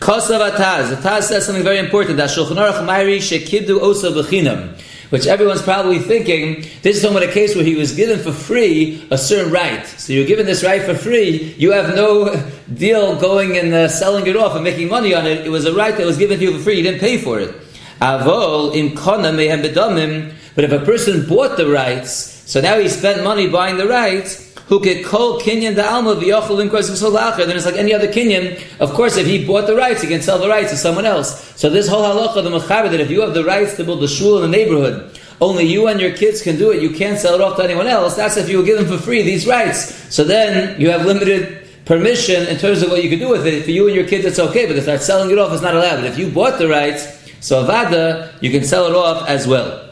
Kosav 0.00 0.50
Ataz. 0.50 0.94
Ataz 0.94 1.24
says 1.24 1.44
something 1.44 1.62
very 1.62 1.78
important. 1.78 2.16
That 2.16 2.30
Shulchan 2.30 2.56
Aruch 2.56 2.86
Mairi 2.86 3.18
Shekidu 3.18 3.80
Osa 3.80 4.08
B'chinam. 4.08 4.80
Which 5.10 5.26
everyone's 5.26 5.60
probably 5.60 5.98
thinking, 5.98 6.62
this 6.82 6.96
is 6.96 7.04
about 7.04 7.22
a 7.22 7.30
case 7.30 7.54
where 7.54 7.64
he 7.64 7.74
was 7.74 7.92
given 7.94 8.18
for 8.18 8.32
free 8.32 9.06
a 9.10 9.18
certain 9.18 9.52
right. 9.52 9.84
So 9.84 10.12
you're 10.12 10.26
given 10.26 10.46
this 10.46 10.64
right 10.64 10.82
for 10.82 10.94
free, 10.94 11.52
you 11.58 11.72
have 11.72 11.94
no 11.96 12.32
deal 12.74 13.20
going 13.20 13.58
and 13.58 13.74
uh, 13.74 13.88
selling 13.88 14.26
it 14.26 14.36
off 14.36 14.54
and 14.54 14.64
making 14.64 14.88
money 14.88 15.12
on 15.12 15.26
it. 15.26 15.44
It 15.44 15.50
was 15.50 15.66
a 15.66 15.74
right 15.74 15.94
that 15.96 16.06
was 16.06 16.16
given 16.16 16.38
to 16.38 16.44
you 16.44 16.56
for 16.56 16.62
free, 16.62 16.76
you 16.76 16.82
didn't 16.84 17.00
pay 17.00 17.18
for 17.18 17.40
it. 17.40 17.54
Avol 18.00 18.74
im 18.74 18.96
kona 18.96 19.32
mehem 19.32 19.62
bedamim. 19.64 20.32
But 20.54 20.64
if 20.64 20.72
a 20.72 20.84
person 20.84 21.28
bought 21.28 21.56
the 21.56 21.68
rights, 21.68 22.10
so 22.50 22.60
now 22.60 22.78
he 22.78 22.88
spent 22.88 23.22
money 23.22 23.48
buying 23.48 23.76
the 23.76 23.88
rights, 23.88 24.49
who 24.70 24.78
could 24.78 25.04
call 25.04 25.40
kinyan 25.40 25.74
the 25.74 25.84
alma 25.84 26.14
v'yochel 26.14 26.56
limkos 26.56 27.36
then 27.36 27.56
it's 27.56 27.66
like 27.66 27.74
any 27.74 27.92
other 27.92 28.06
kinyan. 28.06 28.62
Of 28.78 28.92
course, 28.92 29.16
if 29.16 29.26
he 29.26 29.44
bought 29.44 29.66
the 29.66 29.74
rights, 29.74 30.00
he 30.00 30.06
can 30.06 30.22
sell 30.22 30.38
the 30.38 30.48
rights 30.48 30.70
to 30.70 30.76
someone 30.76 31.04
else. 31.04 31.52
So 31.56 31.68
this 31.68 31.88
whole 31.88 32.04
halacha, 32.04 32.44
the 32.44 32.50
mechaber, 32.50 32.88
that 32.88 33.00
if 33.00 33.10
you 33.10 33.20
have 33.22 33.34
the 33.34 33.44
rights 33.44 33.76
to 33.78 33.84
build 33.84 34.00
a 34.04 34.06
shul 34.06 34.36
in 34.36 34.48
the 34.48 34.56
neighborhood, 34.56 35.18
only 35.40 35.64
you 35.64 35.88
and 35.88 36.00
your 36.00 36.12
kids 36.12 36.40
can 36.40 36.56
do 36.56 36.70
it, 36.70 36.80
you 36.80 36.90
can't 36.90 37.18
sell 37.18 37.34
it 37.34 37.40
off 37.40 37.56
to 37.56 37.64
anyone 37.64 37.88
else, 37.88 38.14
that's 38.14 38.36
if 38.36 38.48
you 38.48 38.64
give 38.64 38.78
them 38.78 38.86
for 38.86 39.02
free 39.02 39.22
these 39.22 39.44
rights. 39.44 39.92
So 40.14 40.22
then 40.22 40.80
you 40.80 40.88
have 40.90 41.04
limited 41.04 41.66
permission 41.84 42.46
in 42.46 42.56
terms 42.56 42.80
of 42.82 42.90
what 42.90 43.02
you 43.02 43.10
can 43.10 43.18
do 43.18 43.28
with 43.28 43.44
it. 43.48 43.64
For 43.64 43.72
you 43.72 43.88
and 43.88 43.96
your 43.96 44.06
kids, 44.06 44.24
it's 44.24 44.38
okay, 44.38 44.66
but 44.66 44.74
to 44.74 44.82
start 44.82 45.02
selling 45.02 45.32
it 45.32 45.38
off 45.38 45.52
is 45.52 45.62
not 45.62 45.74
allowed. 45.74 45.96
But 45.96 46.04
if 46.04 46.16
you 46.16 46.30
bought 46.30 46.60
the 46.60 46.68
rights, 46.68 47.08
so 47.40 47.64
avada, 47.64 48.40
you 48.40 48.52
can 48.52 48.62
sell 48.62 48.86
it 48.86 48.94
off 48.94 49.28
as 49.28 49.48
well. 49.48 49.89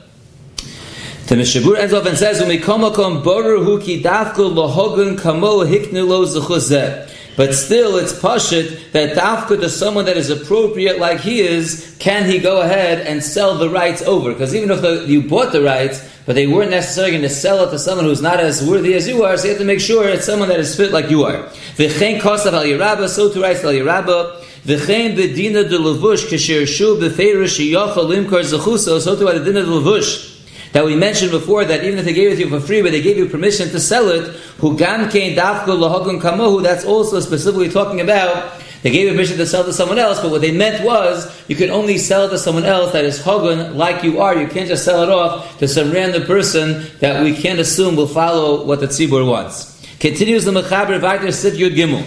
The 1.29 1.35
Mishabur 1.35 1.77
ends 1.77 1.93
off 1.93 2.07
and 2.07 2.17
says, 2.17 2.41
"Umikomakom 2.41 3.23
boru 3.23 3.63
hu 3.63 3.79
ki 3.79 4.03
dafku 4.03 4.51
lohogun 4.51 5.19
kamo 5.19 5.59
hiknu 5.59 6.09
lo 6.09 6.25
zechuzeh." 6.25 7.07
But 7.37 7.55
still, 7.55 7.99
it's 7.99 8.15
pashit 8.15 8.93
that 8.93 9.15
dafka 9.15 9.61
to 9.61 9.69
someone 9.69 10.07
that 10.07 10.17
is 10.17 10.31
appropriate 10.31 10.99
like 10.99 11.21
he 11.21 11.43
is, 11.43 11.95
can 11.99 12.25
he 12.25 12.39
go 12.39 12.63
ahead 12.63 13.07
and 13.07 13.23
sell 13.23 13.57
the 13.57 13.69
rights 13.69 14.01
over? 14.01 14.33
Because 14.33 14.55
even 14.55 14.71
if 14.71 14.81
the, 14.81 15.05
you 15.07 15.21
bought 15.21 15.53
the 15.53 15.61
rights, 15.61 16.01
but 16.25 16.35
they 16.35 16.47
weren't 16.47 16.71
necessarily 16.71 17.13
going 17.13 17.23
to 17.23 17.29
sell 17.29 17.63
it 17.63 17.71
to 17.73 17.79
someone 17.79 18.07
who's 18.07 18.23
not 18.23 18.41
as 18.41 18.67
worthy 18.67 18.95
as 18.95 19.07
you 19.07 19.23
are, 19.23 19.37
so 19.37 19.45
you 19.45 19.51
have 19.51 19.59
to 19.59 19.67
make 19.67 19.81
sure 19.81 20.09
it's 20.09 20.25
someone 20.25 20.49
that 20.49 20.59
is 20.59 20.75
fit 20.75 20.93
like 20.93 21.11
you 21.11 21.25
are. 21.25 21.43
V'chein 21.77 22.21
kosav 22.21 22.55
al 22.55 22.65
yirabba, 22.65 23.07
so 23.07 23.31
to 23.31 23.43
rights 23.43 23.63
al 23.65 23.73
yirabba, 23.73 24.43
v'chein 24.65 25.15
bedina 25.15 25.69
de 25.69 25.77
levush, 25.77 26.27
kisher 26.27 26.67
shu 26.67 26.97
b'feirish 26.97 27.71
shiyachal 27.71 28.09
limkar 28.09 28.41
zechuso, 28.41 28.99
so 28.99 29.15
to 29.15 29.29
adina 29.29 29.61
de 29.61 29.67
levush 29.67 30.38
that 30.73 30.85
we 30.85 30.95
mentioned 30.97 31.31
before 31.31 31.65
that 31.65 31.85
even 31.85 31.99
if 31.99 32.05
they 32.05 32.13
gave 32.13 32.33
it 32.33 32.37
to 32.37 32.43
you 32.43 32.49
for 32.49 32.61
free, 32.61 32.83
but 32.83 32.93
they 32.93 33.03
gave 33.03 33.17
you 33.17 33.27
permission 33.27 33.69
to 33.71 33.81
sell 33.81 34.09
it, 34.09 34.35
who 34.59 34.77
gam 34.77 35.09
kamohu, 35.09 36.63
that's 36.63 36.85
also 36.85 37.21
specifically 37.21 37.69
talking 37.69 38.01
about 38.01 38.61
they 38.83 38.91
gave 38.91 39.07
you 39.07 39.13
permission 39.13 39.37
to 39.39 39.47
sell 39.47 39.65
to 39.65 39.73
someone 39.73 39.99
else, 39.99 40.21
but 40.21 40.31
what 40.31 40.41
they 40.41 40.53
meant 40.53 40.85
was 40.85 41.27
you 41.49 41.57
can 41.57 41.71
only 41.71 41.99
sell 41.99 42.29
to 42.29 42.39
someone 42.39 42.65
else 42.65 42.93
that 42.93 43.05
is 43.05 43.21
hagun 43.21 43.75
like 43.75 44.05
you 44.05 44.21
are. 44.21 44.37
You 44.37 44.47
can't 44.47 44.69
just 44.69 44.85
sell 44.85 45.03
it 45.03 45.09
off 45.09 45.59
to 45.59 45.67
some 45.67 45.91
random 45.91 46.25
person 46.25 46.87
that 47.01 47.23
we 47.25 47.35
can't 47.35 47.59
assume 47.59 47.97
will 47.97 48.07
follow 48.07 48.65
what 48.65 48.79
the 48.79 48.87
tzibur 48.87 49.29
wants. 49.29 49.85
Continues 49.99 50.45
the 50.45 50.53
mechaber 50.53 51.01
vayter 51.01 51.33
sit 51.33 51.55
yud 51.55 51.75
gimel. 51.75 52.03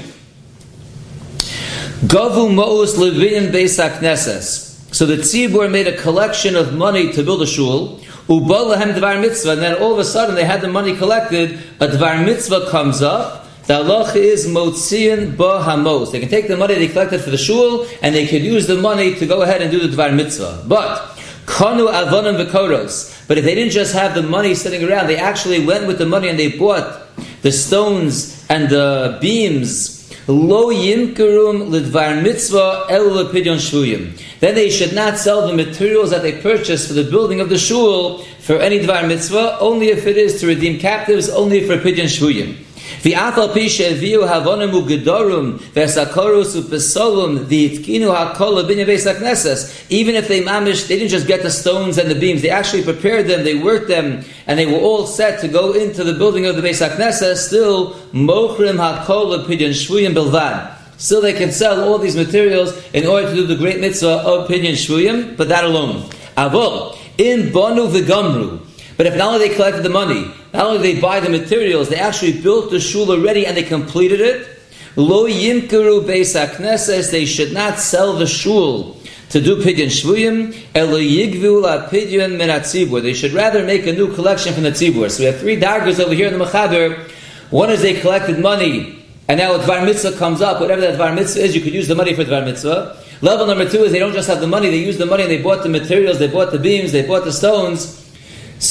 Gavu 2.08 2.54
mo'us 2.54 2.98
levin 2.98 3.52
beis 3.52 4.96
So 4.96 5.06
the 5.06 5.18
tzibur 5.18 5.70
made 5.70 5.88
a 5.88 5.98
collection 5.98 6.56
of 6.56 6.74
money 6.74 7.12
to 7.12 7.22
build 7.22 7.42
a 7.42 7.46
shul. 7.46 8.00
Ubalahem 8.28 8.94
dvar 8.94 9.20
mitzvah, 9.20 9.54
and 9.54 9.62
then 9.62 9.76
all 9.76 9.94
of 9.94 10.00
a 10.00 10.06
sudden 10.06 10.36
they 10.36 10.44
had 10.44 10.62
the 10.62 10.68
money 10.68 10.96
collected. 10.96 11.60
A 11.80 11.88
dvar 11.88 12.24
mitzvah 12.26 12.70
comes 12.70 13.02
up. 13.02 13.48
The 13.68 13.84
halach 13.84 14.16
is 14.16 14.48
motzian 14.48 15.36
hamos. 15.36 16.12
They 16.12 16.20
can 16.20 16.30
take 16.30 16.48
the 16.48 16.58
money 16.58 16.76
they 16.76 16.88
collected 16.88 17.22
for 17.22 17.30
the 17.30 17.38
shul, 17.38 17.88
and 18.02 18.14
they 18.16 18.28
could 18.28 18.42
use 18.42 18.68
the 18.68 18.78
money 18.78 19.16
to 19.16 19.26
go 19.26 19.42
ahead 19.42 19.62
and 19.62 19.72
do 19.72 19.86
the 19.86 19.96
dvar 19.96 20.16
mitzvah. 20.16 20.64
But 20.68 21.18
kanu 21.46 21.92
avonim 21.92 22.46
v'koros. 22.46 23.28
But 23.28 23.38
if 23.38 23.46
they 23.46 23.56
didn't 23.56 23.72
just 23.72 23.94
have 23.94 24.14
the 24.14 24.24
money 24.24 24.56
sitting 24.56 24.84
around, 24.84 25.08
they 25.08 25.18
actually 25.18 25.66
went 25.66 25.88
with 25.88 25.98
the 25.98 26.06
money 26.06 26.28
and 26.28 26.38
they 26.38 26.58
bought 26.58 27.08
the 27.42 27.52
stones 27.52 28.46
and 28.50 28.70
the 28.70 29.18
beams 29.22 30.01
Lo 30.28 30.72
yimkerum 30.72 31.70
lidvar 31.70 32.22
mitzvah 32.22 32.86
el 32.90 33.06
lepidyon 33.06 33.58
shvuyim. 33.58 34.12
Then 34.40 34.56
they 34.56 34.70
should 34.70 34.94
not 34.94 35.18
sell 35.18 35.48
the 35.48 35.54
materials 35.54 36.12
that 36.12 36.22
they 36.22 36.42
purchased 36.42 36.88
for 36.88 36.94
the 36.94 37.04
building 37.04 37.42
of 37.42 37.50
the 37.50 37.58
shul 37.58 38.20
for 38.40 38.58
any 38.58 38.80
dvar 38.80 39.08
mitzvah, 39.08 39.58
only 39.60 39.90
if 39.90 40.06
it 40.06 40.18
is 40.18 40.40
to 40.42 40.48
redeem 40.48 40.80
captives, 40.80 41.30
only 41.30 41.66
for 41.66 41.78
pidyon 41.78 42.06
shvuyim. 42.06 42.56
V'afal 43.04 43.54
pisha 43.54 43.94
viu 43.96 44.22
havonim 44.22 44.72
ugedorum 44.72 45.60
v'esakorus 45.74 46.56
upesolum 46.62 47.46
v'itkinu 47.46 48.16
hakol 48.16 48.64
binya 48.64 48.86
beis 48.86 49.88
Even 49.90 50.16
if 50.16 50.28
they 50.28 50.42
mamish, 50.42 50.88
they 50.88 50.98
didn't 50.98 51.12
just 51.12 51.28
get 51.28 51.42
the 51.42 51.50
stones 51.50 51.98
and 51.98 52.10
the 52.10 52.16
beams. 52.16 52.42
They 52.42 52.50
actually 52.50 52.84
prepared 52.84 53.28
them, 53.28 53.44
they 53.44 53.56
worked 53.56 53.88
them, 53.88 54.24
and 54.48 54.60
they 54.60 54.66
were 54.66 54.80
all 54.80 55.08
set 55.08 55.40
to 55.42 55.48
go 55.48 55.74
into 55.74 56.04
the 56.04 56.14
building 56.14 56.46
of 56.46 56.56
the 56.56 56.62
Beis 56.62 56.88
HaKnesses. 56.88 57.38
Still, 57.38 57.94
mochrim 58.14 58.78
hakol 58.78 59.46
pidyon 59.46 59.72
shvuyim 59.72 60.14
bilvad. 60.14 60.78
Still, 60.98 61.22
they 61.22 61.34
can 61.34 61.52
sell 61.52 61.84
all 61.84 61.98
these 61.98 62.16
materials 62.16 62.78
in 62.94 63.08
order 63.08 63.28
to 63.30 63.36
do 63.36 63.48
the 63.48 63.56
great 63.56 63.80
mitzvah 63.80 64.22
of 64.24 64.48
pidyon 64.48 64.74
shvuyim, 64.74 65.36
but 65.36 65.48
that 65.48 65.64
alone. 65.64 66.04
Avol 66.38 66.98
in 67.18 67.50
bonu 67.52 67.90
v'gamru. 67.92 68.60
But 69.02 69.08
if 69.08 69.18
not 69.18 69.34
only 69.34 69.48
they 69.48 69.56
collected 69.56 69.82
the 69.82 69.90
money, 69.90 70.32
not 70.54 70.68
only 70.68 70.94
they 70.94 71.02
buy 71.02 71.20
the 71.22 71.30
materials, 71.32 71.90
they 71.90 71.96
actually 71.96 72.40
built 72.40 72.70
the 72.70 72.80
shul 72.80 73.10
already 73.10 73.48
and 73.48 73.58
they 73.58 73.64
completed 73.64 74.22
it. 74.22 74.48
Lo 74.96 75.28
yimkeru 75.28 76.06
beis 76.06 76.40
hakneses, 76.40 77.10
they 77.10 77.26
should 77.26 77.52
not 77.52 77.80
sell 77.80 78.14
the 78.14 78.28
shul 78.28 79.02
to 79.30 79.42
do 79.42 79.56
pidyon 79.56 79.88
shvuyim, 79.88 80.56
elo 80.76 81.00
yigvu 81.00 81.64
la 81.64 81.90
pidyon 81.90 82.38
min 82.38 83.02
They 83.02 83.16
should 83.16 83.34
rather 83.34 83.66
make 83.66 83.88
a 83.88 83.92
new 83.92 84.14
collection 84.14 84.54
from 84.54 84.62
the 84.62 84.70
tzibur. 84.70 85.10
So 85.10 85.22
we 85.22 85.26
have 85.26 85.40
three 85.40 85.56
daggers 85.56 86.00
over 86.00 86.14
here 86.14 86.28
in 86.28 86.38
the 86.38 86.46
mechaber. 86.46 87.10
One 87.50 87.72
is 87.72 87.82
they 87.82 88.00
collected 88.00 88.38
money, 88.38 89.04
and 89.28 89.40
now 89.40 89.58
dvar 89.58 89.84
mitzvah 89.84 90.16
comes 90.20 90.44
up. 90.44 90.62
Whatever 90.62 90.82
that 90.82 91.16
mitzvah 91.16 91.42
is, 91.42 91.56
you 91.56 91.62
could 91.62 91.74
use 91.74 91.88
the 91.88 91.96
money 91.96 92.14
for 92.14 92.24
dvar 92.24 92.46
mitzvah. 92.46 93.04
Level 93.22 93.48
number 93.48 93.68
two 93.68 93.84
is 93.84 93.92
they 93.94 93.98
don't 93.98 94.14
just 94.14 94.30
have 94.30 94.42
the 94.42 94.48
money; 94.48 94.70
they 94.70 94.78
use 94.78 95.00
the 95.00 95.08
money 95.08 95.24
and 95.24 95.32
they 95.32 95.42
bought 95.42 95.64
the 95.64 95.70
materials, 95.70 96.20
they 96.20 96.28
bought 96.28 96.52
the 96.52 96.60
beams, 96.60 96.92
they 96.92 97.02
bought 97.02 97.24
the 97.24 97.32
stones 97.32 98.01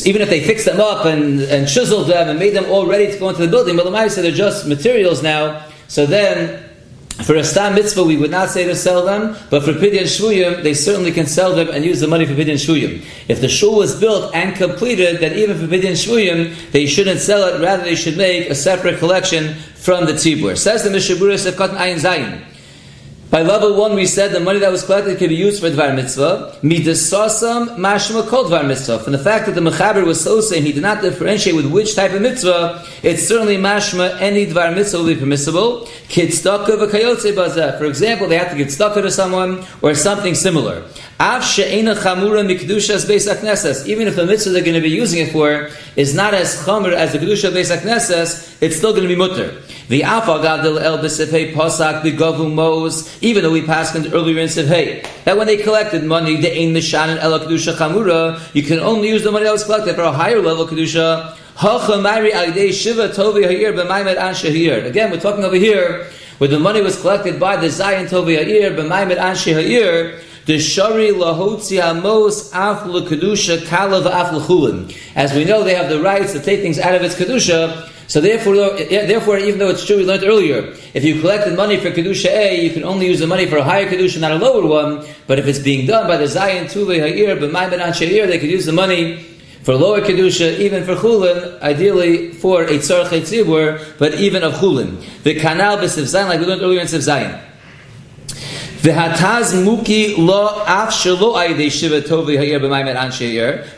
even 0.06 0.22
if 0.22 0.30
they 0.30 0.42
fixed 0.42 0.66
them 0.66 0.80
up 0.80 1.04
and, 1.04 1.40
and 1.40 1.68
chiseled 1.68 2.08
them 2.08 2.28
and 2.28 2.38
made 2.38 2.54
them 2.54 2.64
all 2.66 2.86
ready 2.86 3.10
to 3.10 3.18
go 3.18 3.28
into 3.28 3.42
the 3.44 3.50
building, 3.50 3.76
but 3.76 3.84
the 3.84 4.08
said 4.08 4.24
they're 4.24 4.30
just 4.30 4.66
materials 4.66 5.22
now. 5.22 5.66
So 5.88 6.06
then, 6.06 6.70
for 7.24 7.34
a 7.34 7.44
stam 7.44 7.74
mitzvah, 7.74 8.04
we 8.04 8.16
would 8.16 8.30
not 8.30 8.50
say 8.50 8.64
to 8.64 8.74
sell 8.74 9.04
them, 9.04 9.36
but 9.50 9.62
for 9.64 9.72
pidyon 9.72 10.04
shvuyim, 10.04 10.62
they 10.62 10.74
certainly 10.74 11.12
can 11.12 11.26
sell 11.26 11.54
them 11.54 11.68
and 11.68 11.84
use 11.84 12.00
the 12.00 12.06
money 12.06 12.24
for 12.24 12.34
pidyon 12.34 12.54
shvuyim. 12.54 13.04
If 13.28 13.40
the 13.40 13.48
shul 13.48 13.76
was 13.76 13.98
built 13.98 14.34
and 14.34 14.56
completed, 14.56 15.20
then 15.20 15.36
even 15.36 15.58
for 15.58 15.66
pidyon 15.66 15.92
shvuyim, 15.92 16.70
they 16.70 16.86
shouldn't 16.86 17.20
sell 17.20 17.42
it. 17.48 17.60
Rather, 17.60 17.82
they 17.82 17.96
should 17.96 18.16
make 18.16 18.48
a 18.48 18.54
separate 18.54 18.98
collection 18.98 19.54
from 19.74 20.06
the 20.06 20.12
tzibur. 20.12 20.56
Says 20.56 20.84
the 20.84 20.90
Mishaburis 20.90 21.46
of 21.46 21.54
Katan 21.54 21.76
Ayin 21.76 22.00
Zayin. 22.00 22.49
By 23.30 23.42
level 23.42 23.76
one, 23.76 23.94
we 23.94 24.06
said 24.06 24.32
the 24.32 24.40
money 24.40 24.58
that 24.58 24.72
was 24.72 24.82
collected 24.82 25.16
could 25.18 25.28
be 25.28 25.36
used 25.36 25.62
for 25.62 25.70
Dvar 25.70 25.94
Mitzvah. 25.94 26.56
Midasasam 26.64 27.76
mashma 27.76 28.26
kol 28.26 28.46
Dvar 28.46 28.66
Mitzvah. 28.66 28.98
From 28.98 29.12
the 29.12 29.20
fact 29.20 29.46
that 29.46 29.54
the 29.54 29.60
Mechaber 29.60 30.04
was 30.04 30.20
so 30.20 30.40
saying 30.40 30.64
he 30.64 30.72
did 30.72 30.82
not 30.82 31.00
differentiate 31.00 31.54
with 31.54 31.70
which 31.70 31.94
type 31.94 32.10
of 32.10 32.22
mitzvah, 32.22 32.84
it's 33.04 33.28
certainly 33.28 33.56
mashma, 33.56 34.20
any 34.20 34.46
Dvar 34.46 34.74
Mitzvah 34.74 34.98
will 34.98 35.06
be 35.06 35.14
permissible. 35.14 35.82
Kidstaka 36.08 36.66
v'kayotze 36.66 37.32
bazeh. 37.32 37.78
For 37.78 37.84
example, 37.84 38.26
they 38.26 38.36
have 38.36 38.50
to 38.50 38.56
give 38.56 38.66
tzedakah 38.66 39.02
to 39.02 39.10
someone, 39.12 39.64
or 39.80 39.94
something 39.94 40.34
similar. 40.34 40.82
Av 41.20 41.44
she'ena 41.44 41.94
chamura 41.94 42.42
mikdushas 42.42 43.04
beis 43.04 43.28
aknesses. 43.30 43.86
Even 43.86 44.08
if 44.08 44.16
the 44.16 44.24
mitzvah 44.24 44.52
they're 44.52 44.62
going 44.62 44.74
to 44.74 44.80
be 44.80 44.88
using 44.88 45.26
it 45.26 45.32
for 45.32 45.68
is 45.94 46.14
not 46.14 46.32
as 46.32 46.56
chamur 46.64 46.94
as 46.94 47.12
the 47.12 47.18
kedusha 47.18 47.52
beis 47.52 47.70
aknesses, 47.70 48.56
it's 48.62 48.76
still 48.76 48.92
going 48.92 49.02
to 49.02 49.08
be 49.08 49.16
mutter. 49.16 49.60
The 49.88 50.00
afagadil 50.00 50.80
el 50.80 50.96
b'sefei 50.96 51.52
pasak 51.52 52.00
b'gavu 52.00 52.50
mos 52.50 53.22
even 53.22 53.42
though 53.42 53.52
we 53.52 53.60
passed 53.60 53.94
in 53.94 54.04
the 54.04 54.14
earlier 54.14 54.38
in 54.38 54.48
Sivhei, 54.48 55.06
that 55.24 55.36
when 55.36 55.46
they 55.46 55.58
collected 55.58 56.04
money, 56.04 56.40
the 56.40 56.50
ein 56.58 56.72
nishan 56.72 57.08
and 57.08 57.18
el 57.18 57.38
kedusha 57.38 57.74
chamura, 57.74 58.40
you 58.54 58.62
can 58.62 58.80
only 58.80 59.10
use 59.10 59.22
the 59.22 59.30
money 59.30 59.44
that 59.44 59.52
was 59.52 59.64
collected 59.64 59.96
for 59.96 60.04
a 60.04 60.12
higher 60.12 60.40
level 60.40 60.66
kedusha. 60.66 61.36
Again, 64.86 65.10
we're 65.10 65.20
talking 65.20 65.44
over 65.44 65.56
here 65.56 66.06
where 66.38 66.48
the 66.48 66.58
money 66.58 66.80
was 66.80 66.98
collected 66.98 67.38
by 67.38 67.56
the 67.56 67.68
Zion 67.68 68.06
Tovi 68.06 68.36
Ha'ir, 68.36 68.70
b'maimed 68.72 69.18
anshe 69.18 69.52
ha'ir, 69.52 70.22
the 70.46 70.58
shari 70.58 71.08
lahotzi 71.08 71.80
hamos 71.80 72.50
af 72.52 72.84
kedusha 72.84 73.58
kalav 73.66 74.06
af 74.06 74.96
As 75.14 75.34
we 75.34 75.44
know, 75.44 75.62
they 75.62 75.74
have 75.74 75.88
the 75.88 76.00
rights 76.00 76.32
to 76.32 76.40
take 76.40 76.60
things 76.60 76.78
out 76.78 76.94
of 76.94 77.02
its 77.02 77.14
kedusha. 77.14 77.88
So 78.10 78.20
therefore, 78.20 78.56
therefore, 78.56 79.38
even 79.38 79.60
though 79.60 79.68
it's 79.68 79.86
true, 79.86 79.98
we 79.98 80.04
learned 80.04 80.24
earlier, 80.24 80.74
if 80.94 81.04
you 81.04 81.20
collected 81.20 81.56
money 81.56 81.76
for 81.76 81.92
kedusha 81.92 82.26
A, 82.26 82.60
you 82.60 82.70
can 82.70 82.82
only 82.82 83.06
use 83.06 83.20
the 83.20 83.26
money 83.28 83.46
for 83.46 83.58
a 83.58 83.62
higher 83.62 83.88
kedusha, 83.88 84.18
not 84.18 84.32
a 84.32 84.36
lower 84.36 84.66
one. 84.66 85.06
But 85.28 85.38
if 85.38 85.46
it's 85.46 85.60
being 85.60 85.86
done 85.86 86.08
by 86.08 86.16
the 86.16 86.26
Zion 86.26 86.66
Tuve 86.66 86.98
Ha'ir, 86.98 87.36
b'may 87.36 87.70
ben 87.70 87.92
She'ir, 87.92 88.26
they 88.26 88.38
could 88.40 88.50
use 88.50 88.66
the 88.66 88.72
money 88.72 89.22
for 89.62 89.74
lower 89.74 90.00
kedusha, 90.00 90.58
even 90.58 90.84
for 90.84 90.96
chulin, 90.96 91.60
ideally 91.60 92.32
for 92.32 92.64
a 92.64 92.78
tzarech 92.78 93.20
tzibur, 93.20 93.96
but 93.98 94.14
even 94.14 94.42
of 94.42 94.54
chulin. 94.54 95.00
The 95.22 95.34
canal 95.34 95.76
b'siv 95.76 96.02
zayin, 96.02 96.28
like 96.28 96.40
we 96.40 96.46
learned 96.46 96.62
earlier 96.62 96.80
in 96.80 96.86
siv 96.86 97.06
zayin. 97.06 97.49
V'hataz 98.80 99.62
muki 99.62 100.16
lo 100.16 100.64
af 100.66 100.88
shelo 100.88 101.70
shiva 101.70 102.00
tovi 102.00 102.38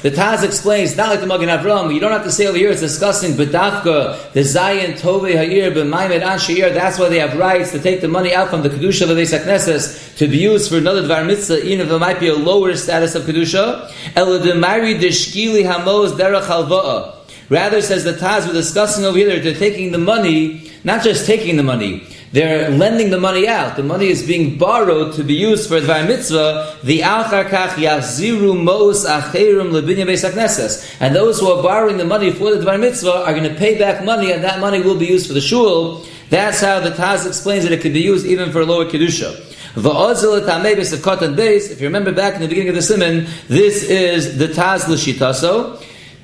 The 0.01 0.11
Taz 0.13 0.45
explains, 0.45 0.97
not 0.97 1.09
like 1.09 1.19
the 1.19 1.27
Magen 1.27 1.49
Avram, 1.49 1.93
you 1.93 1.99
don't 1.99 2.13
have 2.13 2.23
to 2.23 2.31
say 2.31 2.47
over 2.47 2.57
here, 2.57 2.71
it's 2.71 2.81
discussing 2.81 3.33
bedafka, 3.33 4.33
the 4.33 4.41
Zayin 4.43 4.97
tovi 4.97 5.35
hayir 5.35 5.75
b'maymet 5.75 6.23
anshe 6.23 6.73
that's 6.73 7.01
why 7.01 7.09
they 7.09 7.19
have 7.19 7.37
rights 7.37 7.73
to 7.73 7.81
take 7.81 8.01
the 8.01 8.07
money 8.07 8.33
out 8.33 8.49
from 8.49 8.63
the 8.63 8.69
Kedusha 8.69 9.03
of 9.03 9.09
the 9.09 9.15
Beis 9.15 10.17
to 10.19 10.29
be 10.29 10.37
used 10.37 10.71
for 10.71 10.79
another 10.79 11.03
Dvar 11.03 11.27
Mitzvah, 11.27 11.65
even 11.67 11.85
if 11.85 11.91
it 11.91 11.99
might 11.99 12.21
be 12.21 12.29
a 12.29 12.37
lower 12.37 12.77
status 12.77 13.17
of 13.17 13.25
Kedusha. 13.25 13.91
Ela 14.15 14.39
deshkili 14.39 15.65
hamos 15.65 16.13
derech 16.13 16.45
halva'a. 16.45 17.17
Rather, 17.49 17.83
says 17.83 18.05
the 18.05 18.13
Taz, 18.13 18.47
we're 18.47 18.53
discussing 18.53 19.05
over 19.05 19.19
here, 19.19 19.41
they're 19.41 19.53
taking 19.53 19.91
the 19.91 19.99
money, 19.99 20.71
not 20.85 21.03
just 21.03 21.27
taking 21.27 21.57
the 21.57 21.63
money, 21.65 22.07
they're 22.33 22.71
lending 22.71 23.11
the 23.11 23.21
money 23.21 23.47
out. 23.47 23.77
The 23.77 23.83
money 23.83 24.09
is 24.09 24.27
being 24.27 24.57
borrowed 24.57 25.15
to 25.17 25.25
be 25.25 25.35
used 25.35 25.69
for 25.69 25.81
the 25.81 26.05
mitzvah. 26.05 26.79
The 26.83 27.01
alcharkach 27.01 27.77
yaziru 27.77 28.63
mos 28.63 29.07
acherim 29.07 29.71
lebinya 29.71 30.07
beis 30.07 30.97
And 31.01 31.15
those 31.15 31.41
who 31.41 31.49
are 31.49 31.63
borrowing 31.63 31.99
the 31.99 32.07
money 32.07 32.33
for 32.33 32.55
the 32.55 32.65
dvar 32.65 32.81
mitzvah 32.81 33.25
are 33.27 33.33
going 33.33 33.49
to 33.49 33.55
pay 33.55 33.79
back 33.79 34.03
money, 34.03 34.33
and 34.33 34.43
that 34.45 34.61
money 34.61 34.81
will 34.81 34.99
be 34.99 35.07
used 35.07 35.27
for 35.27 35.35
the 35.35 35.43
shul. 35.43 36.07
That's 36.31 36.63
how 36.63 36.81
the 36.81 36.91
Taz 36.91 37.27
explains 37.27 37.65
that 37.65 37.73
it 37.73 37.83
could 37.83 37.93
be 37.93 38.01
used 38.01 38.25
even 38.25 38.51
for 38.51 38.65
lower 38.65 38.87
kedusha. 38.87 39.51
If 39.75 41.81
you 41.81 41.87
remember 41.87 42.13
back 42.13 42.35
in 42.35 42.41
the 42.41 42.49
beginning 42.49 42.71
of 42.71 42.75
the 42.75 42.83
simon, 42.83 43.27
this 43.49 43.83
is 43.83 44.39
the 44.39 44.49
Taz 44.49 44.89
l'shitaso. 44.89 45.82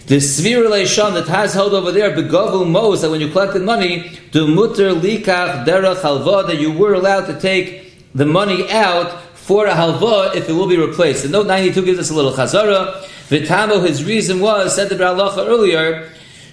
The 0.08 0.16
Svir 0.16 0.66
Leishon 0.70 1.12
that 1.12 1.28
has 1.28 1.52
held 1.52 1.74
over 1.74 1.92
there, 1.92 2.10
Begovu 2.10 2.66
Mos, 2.66 3.02
that 3.02 3.10
when 3.10 3.20
you 3.20 3.28
collected 3.28 3.60
money, 3.60 4.18
the 4.32 4.46
Mutter 4.46 4.94
Likach 4.94 5.66
Derech 5.66 5.96
Halva, 5.96 6.46
that 6.46 6.58
you 6.58 6.72
were 6.72 6.94
allowed 6.94 7.26
to 7.26 7.38
take 7.38 7.92
the 8.14 8.24
money 8.24 8.70
out 8.70 9.20
for 9.34 9.66
a 9.66 9.74
halva 9.74 10.34
if 10.34 10.48
it 10.48 10.54
will 10.54 10.66
be 10.66 10.78
replaced. 10.78 11.24
The 11.24 11.28
note 11.28 11.46
92 11.46 11.84
gives 11.84 11.98
us 11.98 12.08
a 12.08 12.14
little 12.14 12.32
chazara. 12.32 13.02
Vitamo, 13.28 13.86
his 13.86 14.02
reason 14.02 14.40
was, 14.40 14.74
said 14.74 14.88
the 14.88 14.94
Bralacha 14.94 15.46
earlier, 15.46 16.10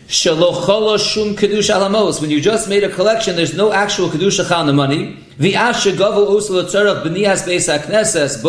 shum 0.09 0.35
kedusha 0.37 1.75
alamos. 1.75 2.19
When 2.19 2.29
you 2.29 2.41
just 2.41 2.67
made 2.67 2.83
a 2.83 2.89
collection, 2.89 3.37
there's 3.37 3.55
no 3.55 3.71
actual 3.71 4.09
kedusha 4.09 4.51
on 4.53 4.67
the 4.67 4.73
money. 4.73 5.15
V'ashe 5.39 5.95
gavu 5.95 6.27
usla 6.27 6.65
tzarach 6.65 7.03
b'niyas 7.05 7.47
beis 7.47 7.73
hakneses 7.73 8.43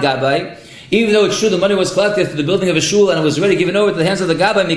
gabai. 0.00 0.59
Even 0.92 1.12
though 1.12 1.24
it's 1.24 1.38
true 1.38 1.48
the 1.48 1.58
money 1.58 1.76
was 1.76 1.92
collected 1.92 2.28
for 2.28 2.36
the 2.36 2.42
building 2.42 2.68
of 2.68 2.76
a 2.76 2.80
shul 2.80 3.10
and 3.10 3.20
it 3.20 3.22
was 3.22 3.38
already 3.38 3.54
given 3.54 3.76
over 3.76 3.92
to 3.92 3.96
the 3.96 4.04
hands 4.04 4.20
of 4.20 4.26
the 4.26 4.34
Gabbai, 4.34 4.68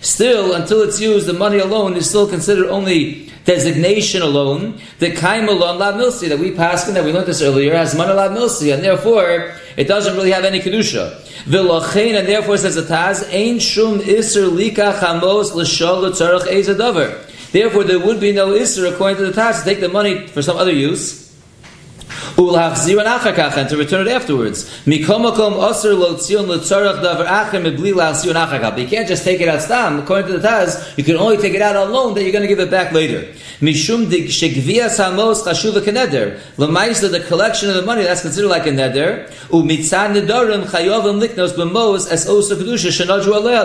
still, 0.00 0.54
until 0.54 0.82
it's 0.82 1.00
used, 1.00 1.26
the 1.26 1.32
money 1.32 1.58
alone 1.58 1.96
is 1.96 2.08
still 2.08 2.28
considered 2.28 2.68
only 2.68 3.28
designation 3.44 4.22
alone. 4.22 4.80
The 5.00 5.10
kaim 5.10 5.48
alone 5.48 5.80
lav 5.80 5.96
milsi 5.96 6.28
that 6.28 6.38
we 6.38 6.52
passed 6.52 6.86
in 6.86 6.94
that 6.94 7.04
we 7.04 7.12
learned 7.12 7.26
this 7.26 7.42
earlier 7.42 7.74
has 7.74 7.96
money 7.96 8.12
lav 8.12 8.30
milsi, 8.30 8.72
and 8.72 8.84
therefore 8.84 9.54
it 9.76 9.88
doesn't 9.88 10.14
really 10.14 10.30
have 10.30 10.44
any 10.44 10.60
kedusha. 10.60 11.20
V'lochein, 11.46 12.16
and 12.16 12.28
therefore 12.28 12.58
says 12.58 12.76
the 12.76 12.82
Taz, 12.82 13.28
ein 13.32 13.58
shum 13.58 14.00
iser 14.00 14.46
lika 14.46 14.96
chamos 15.00 15.56
l'shol 15.56 16.02
l'tzarech 16.02 16.42
ezadavar. 16.42 17.28
Therefore, 17.50 17.84
there 17.84 17.98
would 17.98 18.20
be 18.20 18.32
no 18.32 18.54
iser 18.54 18.86
according 18.86 19.16
to 19.18 19.26
the 19.26 19.32
Taz 19.32 19.58
to 19.58 19.64
take 19.64 19.80
the 19.80 19.88
money 19.88 20.28
for 20.28 20.40
some 20.40 20.56
other 20.56 20.72
use 20.72 21.21
and 22.36 23.68
to 23.68 23.76
return 23.76 24.06
it 24.06 24.10
afterwards. 24.10 24.86
mebli 27.62 27.92
You 28.78 28.88
can't 28.88 29.08
just 29.08 29.24
take 29.24 29.40
it 29.40 29.48
out 29.48 29.62
stam. 29.62 29.98
According 30.00 30.26
to 30.32 30.38
the 30.38 30.48
Taz, 30.48 30.96
you 30.96 31.04
can 31.04 31.16
only 31.16 31.36
take 31.36 31.54
it 31.54 31.62
out 31.62 31.76
on 31.76 31.92
loan 31.92 32.14
that 32.14 32.22
you're 32.22 32.32
going 32.32 32.42
to 32.42 32.48
give 32.48 32.60
it 32.60 32.70
back 32.70 32.92
later. 32.92 33.32
The 33.62 33.72
collection 37.28 37.68
of 37.68 37.76
the 37.76 37.82
money, 37.82 38.02
that's 38.02 38.22
considered 38.22 38.48
like 38.48 38.66
a 38.66 38.70
neder. 38.70 39.28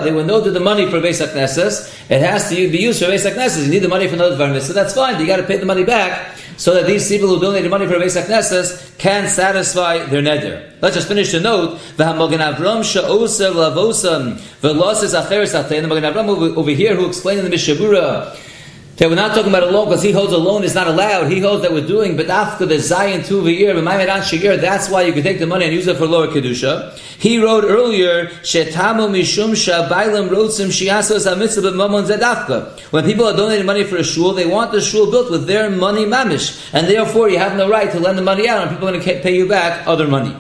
They 0.04 0.12
will 0.12 0.26
know 0.26 0.42
that 0.42 0.52
the 0.52 0.60
money 0.60 0.86
for 0.90 1.00
Beis 1.00 1.26
HaKnesses, 1.26 2.12
it 2.12 2.22
has 2.22 2.50
to 2.50 2.56
be 2.56 2.78
used 2.78 3.04
for 3.04 3.10
Beis 3.10 3.26
HaKnesses. 3.30 3.64
You 3.66 3.72
need 3.72 3.80
the 3.80 3.88
money 3.88 4.08
for 4.08 4.16
another 4.16 4.36
Dvar 4.38 4.62
So 4.62 4.74
that's 4.74 4.94
fine. 4.94 5.20
You 5.20 5.26
got 5.26 5.38
to 5.38 5.44
pay 5.44 5.58
the 5.58 5.66
money 5.66 5.84
back 5.84 6.38
so 6.58 6.74
that 6.74 6.86
these 6.88 7.08
people 7.08 7.30
who 7.30 7.40
donated 7.40 7.70
money 7.70 7.88
for 7.88 7.96
Beis 7.96 8.20
HaKnesses 8.58 8.98
can 8.98 9.28
satisfy 9.28 10.06
their 10.06 10.22
neder. 10.22 10.72
Let's 10.82 10.96
just 10.96 11.08
finish 11.08 11.32
the 11.32 11.40
note. 11.40 11.80
V'hamogen 11.98 12.40
Avram 12.40 12.84
sha'osa 12.84 13.52
v'lavosam 13.52 14.40
v'loses 14.62 15.20
acheres 15.20 15.54
atein. 15.54 15.82
The 15.82 15.88
Mogen 15.88 16.12
Avram 16.12 16.58
over 16.58 16.72
here 16.72 16.96
who 16.96 17.08
explained 17.08 17.40
in 17.40 17.50
the 17.50 17.56
Mishabura 17.56 18.36
that 18.98 19.08
we're 19.10 19.16
not 19.16 19.36
talking 19.36 19.50
about 19.50 19.64
a 19.64 19.72
loan 19.72 19.88
because 19.88 20.02
he 20.02 20.12
holds 20.12 20.34
a 20.34 20.38
loan 20.38 20.64
is 20.64 20.74
not 20.74 20.88
allowed. 20.88 21.32
He 21.32 21.40
holds 21.40 21.62
that 21.62 21.72
we're 21.72 21.86
doing, 21.86 22.18
but 22.18 22.30
after 22.30 22.66
the 22.66 22.80
Zion 22.80 23.24
two 23.24 23.48
year, 23.48 23.74
that's 23.78 24.90
why 24.90 25.04
you 25.04 25.14
can 25.14 25.22
take 25.22 25.38
the 25.40 25.46
money 25.46 25.66
and 25.66 25.74
use 25.74 25.86
it 25.86 25.98
for 25.98 26.08
lower 26.08 26.28
kedusha. 26.28 26.98
He 27.20 27.38
wrote 27.38 27.64
earlier. 27.64 28.30
When 32.90 33.06
people 33.06 33.26
are 33.26 33.38
donating 33.38 33.66
money 33.66 33.84
for 33.84 33.98
a 33.98 34.04
shul, 34.04 34.34
they 34.34 34.46
want 34.48 34.72
the 34.72 34.82
shul 34.82 35.12
built 35.12 35.30
with 35.30 35.46
their 35.46 35.70
money 35.70 36.06
mamish, 36.06 36.70
and 36.74 36.88
therefore 36.88 37.30
you 37.30 37.38
have 37.38 37.56
no 37.56 37.70
right 37.70 37.92
to 37.92 38.00
lend 38.00 38.18
the 38.18 38.24
money 38.24 38.48
out, 38.50 38.62
and 38.62 38.72
people 38.72 38.88
are 38.88 38.92
going 38.92 39.04
to 39.04 39.22
pay 39.22 39.36
you 39.36 39.48
back 39.48 39.88
other 39.88 40.08
money. 40.08 40.36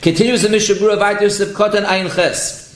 Continues 0.00 0.42
the 0.42 0.48
Mishabura 0.48 0.96
Vaitir 0.96 1.28
Sivkotan 1.28 1.84
Ayin 1.84 2.14
Ches. 2.14 2.67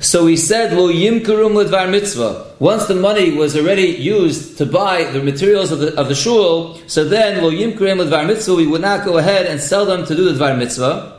So 0.00 0.26
he 0.26 0.36
said, 0.36 0.72
Lo 0.72 0.92
yimkarum 0.92 1.54
ledvar 1.54 1.90
mitzvah. 1.90 2.52
Once 2.58 2.86
the 2.86 2.94
money 2.94 3.32
was 3.32 3.56
already 3.56 3.88
used 3.88 4.58
to 4.58 4.66
buy 4.66 5.04
the 5.04 5.22
materials 5.22 5.72
of 5.72 5.78
the, 5.78 5.94
of 5.98 6.08
the 6.08 6.14
shul, 6.14 6.80
so 6.86 7.04
then, 7.04 7.42
Lo 7.42 7.50
yimkarum 7.50 8.06
ledvar 8.06 8.26
mitzvah, 8.26 8.54
we 8.54 8.66
would 8.66 8.82
not 8.82 9.04
go 9.04 9.18
ahead 9.18 9.46
and 9.46 9.60
sell 9.60 9.86
them 9.86 10.04
to 10.06 10.14
do 10.14 10.32
the 10.32 10.38
dvar 10.38 10.58
mitzvah. 10.58 11.15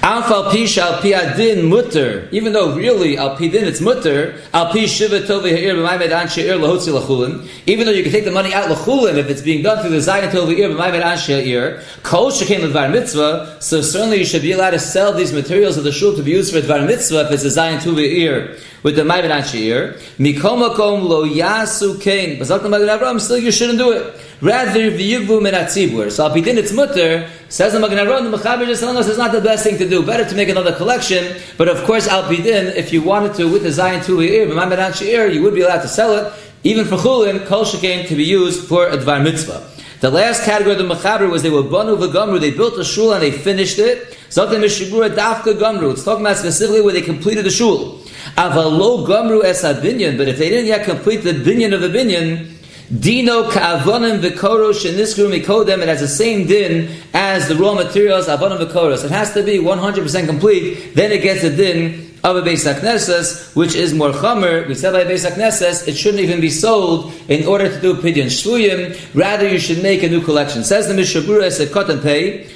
Pish 0.00 0.78
al 0.78 1.00
pi 1.02 1.12
adin 1.12 1.68
mutter, 1.68 2.28
even 2.30 2.52
though 2.52 2.74
really 2.76 3.18
al 3.18 3.36
pi 3.36 3.48
din 3.48 3.64
it's 3.64 3.80
mutter, 3.80 4.40
al 4.54 4.72
pi 4.72 4.86
shiva 4.86 5.20
tovi 5.20 5.50
ha'ir 5.50 5.74
b'maimed 5.74 6.12
an 6.12 6.28
she'ir 6.28 6.54
lahotzi 6.54 6.92
lachulin, 6.96 7.48
even 7.66 7.84
though 7.84 7.92
you 7.92 8.02
can 8.04 8.12
take 8.12 8.24
the 8.24 8.30
money 8.30 8.54
out 8.54 8.68
lachulin 8.68 9.16
if 9.16 9.28
it's 9.28 9.42
being 9.42 9.62
done 9.62 9.80
through 9.80 9.90
the 9.90 9.96
zayin 9.96 10.30
tovi 10.30 10.54
ha'ir 10.56 10.70
b'maimed 10.70 11.04
an 11.04 11.18
she'ir, 11.18 11.82
kol 12.04 12.30
shekin 12.30 12.62
l'dvar 12.62 12.90
mitzvah, 12.92 13.56
so 13.60 13.82
certainly 13.82 14.18
you 14.18 14.24
should 14.24 14.42
be 14.42 14.52
allowed 14.52 14.70
to 14.70 14.78
sell 14.78 15.12
these 15.12 15.32
materials 15.32 15.76
of 15.76 15.84
the 15.84 15.92
shul 15.92 16.14
to 16.14 16.22
be 16.22 16.30
used 16.30 16.54
for 16.54 16.60
dvar 16.60 16.86
mitzvah 16.86 17.26
if 17.26 17.32
it's 17.32 17.44
a 17.44 17.60
zayin 17.60 17.78
tovi 17.78 18.08
ha'ir 18.08 18.56
with 18.84 18.94
the 18.94 19.04
maimed 19.04 19.30
an 19.30 19.42
she'ir, 19.42 19.94
mikol 20.18 20.56
makom 20.62 21.02
lo 21.02 21.26
yasu 21.26 22.00
kain, 22.00 22.38
but 22.38 22.46
still 22.46 23.38
you 23.38 23.50
shouldn't 23.50 23.78
do 23.78 23.90
it. 23.90 24.14
Rather, 24.40 24.90
v'yigvu 24.92 25.42
min 25.42 25.52
atzibur. 25.52 26.12
So, 26.12 26.28
apidin 26.30 26.56
it's 26.56 26.72
mutter, 26.72 27.28
says 27.48 27.72
the 27.72 27.80
Magen 27.80 27.98
Avraham, 27.98 28.30
the 28.30 28.36
Mechaber 28.36 28.68
is 28.68 28.78
telling 28.78 28.96
us 28.96 29.08
it's 29.08 29.18
not 29.18 29.32
the 29.32 29.40
best 29.40 29.64
thing 29.64 29.76
to 29.78 29.88
do. 29.88 30.04
Better 30.04 30.24
to 30.24 30.36
make 30.36 30.48
another 30.48 30.72
collection, 30.72 31.36
but 31.56 31.68
of 31.68 31.82
course, 31.84 32.06
alpidin, 32.06 32.74
if 32.76 32.92
you 32.92 33.02
wanted 33.02 33.34
to, 33.34 33.50
with 33.50 33.64
the 33.64 33.72
Zion 33.72 34.00
tu 34.04 34.18
Eir, 34.18 34.46
b'maimedan 34.46 34.94
she'ir, 34.94 35.26
you 35.26 35.42
would 35.42 35.54
be 35.54 35.62
allowed 35.62 35.82
to 35.82 35.88
sell 35.88 36.14
it. 36.14 36.32
Even 36.62 36.84
for 36.84 36.96
chulin, 36.96 37.46
kol 37.46 37.64
shekain 37.64 38.06
to 38.06 38.14
be 38.14 38.24
used 38.24 38.68
for 38.68 38.86
a 38.86 38.96
dvar 38.96 39.22
mitzvah. 39.22 39.68
The 40.00 40.10
last 40.10 40.44
category 40.44 40.76
of 40.76 40.78
the 40.78 40.94
Mechaber 40.94 41.28
was 41.28 41.42
they 41.42 41.50
were 41.50 41.64
banu 41.64 41.96
v'gamru, 41.96 42.38
they 42.38 42.52
built 42.52 42.78
a 42.78 42.84
shul 42.84 43.12
and 43.14 43.22
they 43.22 43.32
finished 43.32 43.80
it. 43.80 44.16
Zotim 44.28 44.62
mishigura 44.62 45.08
dafka 45.10 45.58
gamru. 45.58 45.90
It's 45.92 46.04
talking 46.04 46.24
about 46.24 46.36
specifically 46.36 46.80
where 46.80 46.92
they 46.92 47.02
completed 47.02 47.44
the 47.44 47.50
shul. 47.50 47.98
Avalo 48.36 49.04
gamru 49.04 49.42
es 49.42 49.62
binyan, 49.64 50.16
but 50.16 50.28
if 50.28 50.38
they 50.38 50.48
didn't 50.48 50.66
yet 50.66 50.84
complete 50.84 51.18
the 51.18 51.32
binyan 51.32 51.74
of 51.74 51.80
the 51.80 51.88
binyan, 51.88 52.57
Dino 52.88 53.50
ka'avonim 53.50 54.20
v'koros 54.22 54.82
sheniskru 54.82 55.28
mikodem. 55.30 55.82
It 55.82 55.88
has 55.88 56.00
the 56.00 56.08
same 56.08 56.46
din 56.46 56.90
as 57.12 57.46
the 57.46 57.54
raw 57.54 57.74
materials 57.74 58.28
avonim 58.28 58.58
v'koros. 58.66 59.04
It 59.04 59.10
has 59.10 59.34
to 59.34 59.42
be 59.42 59.58
100% 59.58 60.26
complete. 60.26 60.94
Then 60.94 61.12
it 61.12 61.22
gets 61.22 61.44
a 61.44 61.54
din 61.54 62.08
of 62.24 62.36
a 62.36 62.42
Beis 62.42 63.54
which 63.54 63.74
is 63.74 63.92
more 63.92 64.10
chamer. 64.10 64.66
We 64.66 64.74
said 64.74 64.92
by 64.92 65.04
Beis 65.04 65.86
it 65.86 65.96
shouldn't 65.96 66.22
even 66.22 66.40
be 66.40 66.48
sold 66.48 67.12
in 67.28 67.46
order 67.46 67.68
to 67.68 67.80
do 67.80 67.94
pidyon 67.94 68.26
shvuyim. 68.26 69.14
Rather, 69.14 69.46
you 69.46 69.58
should 69.58 69.82
make 69.82 70.02
a 70.02 70.08
new 70.08 70.22
collection. 70.22 70.64
Says 70.64 70.88
the 70.88 70.94
Mishabura, 70.94 71.50
said 71.52 71.70
cut 71.72 71.90
and 71.90 72.02
pay. 72.02 72.48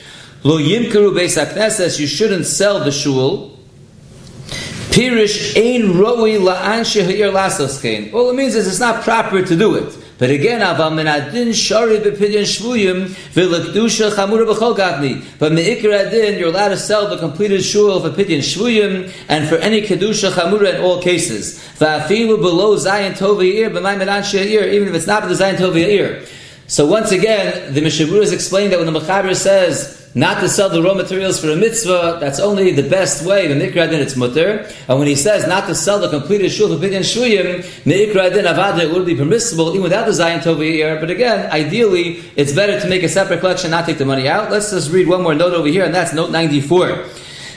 Lo 0.44 0.58
yimkeru 0.58 1.12
Beis 1.12 1.42
HaKnesses, 1.42 2.00
you 2.00 2.06
shouldn't 2.06 2.46
sell 2.46 2.82
the 2.82 2.90
shul. 2.90 3.58
Pirish 4.90 5.56
ein 5.56 5.96
roi 5.96 6.38
la'an 6.38 6.80
shehir 6.80 7.32
lasoskein. 7.32 8.12
All 8.12 8.30
it 8.30 8.34
means 8.34 8.54
is 8.54 8.66
it's 8.66 8.80
not 8.80 9.02
proper 9.02 9.42
to 9.42 9.56
do 9.56 9.74
it. 9.76 10.01
But 10.22 10.30
again, 10.30 10.60
avam 10.60 11.00
adin 11.04 11.52
shari 11.52 11.98
bepidyon 11.98 12.44
shvuyim 12.44 13.06
v'lekdusha 13.34 14.12
chamura 14.12 14.46
b'chol 14.46 14.78
gadni. 14.78 15.24
But 15.40 15.50
me'ikra 15.50 16.06
adin, 16.06 16.38
you're 16.38 16.50
allowed 16.50 16.68
to 16.68 16.76
sell 16.76 17.10
the 17.10 17.18
completed 17.18 17.64
shul 17.64 17.98
for 17.98 18.10
pidyon 18.10 18.38
shvuyim 18.38 19.12
and 19.28 19.48
for 19.48 19.56
any 19.56 19.82
kedusha 19.82 20.30
chamura 20.30 20.76
in 20.76 20.80
all 20.80 21.02
cases. 21.02 21.58
V'afilu 21.80 22.40
below 22.40 22.76
zayin 22.76 23.18
tovi 23.18 23.54
ir 23.54 23.70
b'may 23.70 23.98
medan 23.98 24.22
she'ir, 24.22 24.62
even 24.62 24.86
if 24.86 24.94
it's 24.94 25.08
not 25.08 25.24
the 25.24 25.34
zayin 25.34 25.56
tovi 25.56 25.88
ir. 25.88 26.24
So 26.68 26.86
once 26.86 27.10
again, 27.10 27.74
the 27.74 27.80
Mishabura 27.80 28.20
has 28.20 28.32
explained 28.32 28.72
that 28.72 28.78
when 28.78 28.92
the 28.92 29.00
Mechaber 29.00 29.34
says 29.34 30.01
not 30.14 30.40
to 30.40 30.48
sell 30.48 30.68
the 30.68 30.82
raw 30.82 30.92
materials 30.92 31.40
for 31.40 31.48
a 31.48 31.56
mitzvah, 31.56 32.18
that's 32.20 32.38
only 32.38 32.72
the 32.72 32.86
best 32.88 33.24
way. 33.24 33.46
The 33.46 33.54
mikra 33.54 33.88
din 33.88 34.00
it's 34.00 34.14
mutter. 34.14 34.68
And 34.88 34.98
when 34.98 35.08
he 35.08 35.14
says 35.14 35.46
not 35.46 35.66
to 35.68 35.74
sell 35.74 35.98
the 36.00 36.10
completed 36.10 36.52
shul 36.52 36.68
for 36.68 36.84
pidyon 36.84 37.00
shuyim, 37.00 37.62
mikra 37.84 38.32
din 38.32 38.44
avada 38.44 38.92
would 38.92 39.06
be 39.06 39.14
permissible 39.14 39.70
even 39.70 39.82
without 39.82 40.04
the 40.04 40.12
zayin 40.12 40.40
tova 40.40 40.64
here. 40.64 41.00
But 41.00 41.10
again, 41.10 41.50
ideally, 41.50 42.22
it's 42.36 42.52
better 42.52 42.78
to 42.78 42.88
make 42.88 43.02
a 43.02 43.08
separate 43.08 43.40
collection, 43.40 43.70
not 43.70 43.86
take 43.86 43.96
the 43.96 44.04
money 44.04 44.28
out. 44.28 44.50
Let's 44.50 44.70
just 44.70 44.92
read 44.92 45.08
one 45.08 45.22
more 45.22 45.34
note 45.34 45.54
over 45.54 45.68
here, 45.68 45.84
and 45.84 45.94
that's 45.94 46.12
note 46.12 46.30
94. 46.30 46.88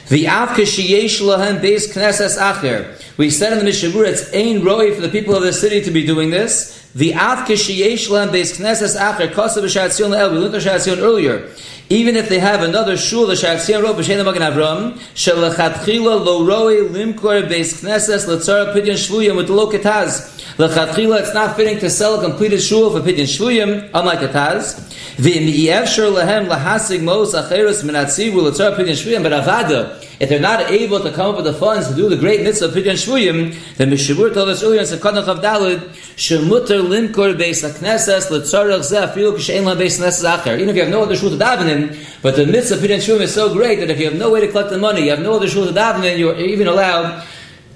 The 0.08 0.26
avka 0.26 0.64
sheyesh 0.64 1.20
lahem 1.20 1.60
beis 1.60 1.92
knesses 1.94 2.38
acher. 2.38 3.02
We 3.18 3.32
said 3.32 3.54
in 3.54 3.66
the 3.66 3.70
Mishabur, 3.70 4.06
it's 4.08 4.34
ain 4.34 4.64
roi 4.64 4.94
for 4.94 5.02
the 5.02 5.10
people 5.10 5.36
of 5.36 5.42
the 5.42 5.52
city 5.52 5.82
to 5.82 5.92
be 5.92 6.06
doing 6.06 6.30
this. 6.30 6.90
The 6.94 7.14
avka 7.14 7.58
sheyesh 7.58 8.08
lahem 8.08 8.30
beis 8.30 8.58
knesses 8.58 8.96
acher 8.98 9.34
kosa 9.34 9.64
b'shatzion 9.64 10.12
le'el. 10.12 10.32
We 10.32 10.38
learned 10.38 10.54
the 10.54 11.02
earlier 11.02 11.50
even 11.90 12.16
if 12.16 12.30
they 12.30 12.40
have 12.40 12.64
another 12.64 12.98
shul, 12.98 13.28
the 13.28 13.34
Shaksiyan 13.34 13.84
wrote 13.84 13.98
b'shem 13.98 14.26
Magen 14.26 14.42
Avram, 14.42 14.94
shelachatchila 15.14 16.26
lo 16.26 16.44
roi 16.44 16.88
limkor 16.88 17.48
beis 17.48 17.84
knesses 17.84 18.26
letzara 18.26 18.74
pidyon 18.74 18.96
shvuyim 18.96 19.36
with 19.36 19.48
the 19.48 19.54
lo 19.54 19.72
ketaz. 19.72 20.32
Lechatchila, 20.58 21.20
it's 21.22 21.34
not 21.36 21.56
fitting 21.56 21.78
to 21.78 21.90
sell 21.92 22.20
a 22.20 22.24
completed 22.24 22.60
shul 22.60 22.90
for 22.90 23.08
pidyon 23.08 23.26
shvuyim, 23.26 23.90
unlike 23.94 24.24
a 24.24 24.30
taz. 24.30 24.80
V'im 25.18 25.48
yevshar 25.48 26.12
lehem 26.12 26.48
lahasig 26.48 27.04
mos 27.04 27.36
acheres 27.36 27.84
min 27.84 27.94
atzivu 27.94 28.42
letzara 28.42 28.76
pidyon 28.76 28.96
shvuyim, 28.96 29.22
but 29.22 29.32
avada, 29.32 30.02
if 30.20 30.30
they're 30.30 30.40
not 30.40 30.72
able 30.72 31.00
to 31.00 31.12
come 31.12 31.32
up 31.32 31.36
with 31.36 31.46
the 31.46 31.54
funds 31.54 31.90
to 31.90 31.96
do 31.96 32.10
the 32.10 32.16
great 32.16 32.42
mitzvah 32.42 32.66
of 32.66 32.74
Pidyon 32.74 32.94
Shvuyim, 32.94 33.76
then 33.76 33.92
Mishavur 33.92 34.34
told 34.34 34.50
us 34.50 34.64
earlier 34.64 34.82
in 34.82 34.86
Sekonach 34.86 35.28
of 35.28 35.40
Dalud, 35.40 35.80
Shemutter 36.16 36.82
limkor 36.82 37.36
beis 37.38 37.64
hakneses 37.64 38.30
letzorach 38.30 38.80
zeh 38.80 39.12
afilu 39.12 39.36
k'shein 39.36 39.66
la 39.66 39.76
beis 39.76 40.00
neses 40.00 40.24
acher. 40.24 40.56
Even 40.56 40.70
if 40.70 40.76
you 40.76 40.82
have 40.84 40.92
no 40.92 41.04
other 41.04 41.16
shul 41.16 41.30
to 41.30 41.38
daven 41.38 41.68
in, 41.68 41.98
but 42.22 42.36
the 42.36 42.46
mitzvah 42.46 42.76
of 42.76 42.82
Pidyon 42.82 42.98
Shvuyim 42.98 43.22
is 43.22 43.34
so 43.34 43.54
great 43.54 43.80
that 43.80 43.90
if 43.90 44.00
you 44.00 44.06
have 44.06 44.18
no 44.18 44.32
way 44.32 44.42
to 44.42 44.48
collect 44.48 44.70
the 44.70 44.78
money, 44.78 45.04
you 45.04 45.10
have 45.10 45.22
no 45.22 45.34
other 45.36 45.48
shul 45.48 45.66
to 45.66 45.74
daven 45.74 46.04
in, 46.10 46.18
you're 46.20 46.36
even 46.38 46.68
allowed 46.68 47.26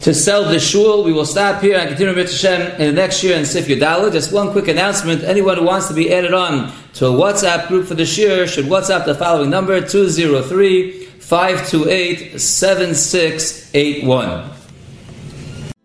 to 0.01 0.13
sell 0.13 0.45
the 0.45 0.59
shul. 0.59 1.03
We 1.03 1.11
will 1.11 1.25
stop 1.25 1.61
here 1.61 1.77
and 1.77 1.89
continue 1.89 2.15
with 2.15 2.31
Hashem 2.31 2.79
in 2.79 2.95
the 2.95 3.01
next 3.01 3.23
year 3.23 3.37
in 3.37 3.45
Sif 3.45 3.67
Yudala. 3.67 4.11
Just 4.11 4.31
one 4.31 4.51
quick 4.51 4.67
announcement. 4.67 5.23
Anyone 5.23 5.57
who 5.57 5.65
wants 5.65 5.87
to 5.89 5.93
be 5.93 6.13
added 6.13 6.33
on 6.33 6.71
to 6.93 7.07
a 7.07 7.11
WhatsApp 7.11 7.67
group 7.67 7.87
for 7.87 7.95
the 7.95 8.05
year 8.05 8.47
should 8.47 8.65
WhatsApp 8.65 9.05
the 9.05 9.15
following 9.15 9.49
number 9.49 9.79
203 9.85 10.98
528 11.29 12.41
7681. 12.41 14.49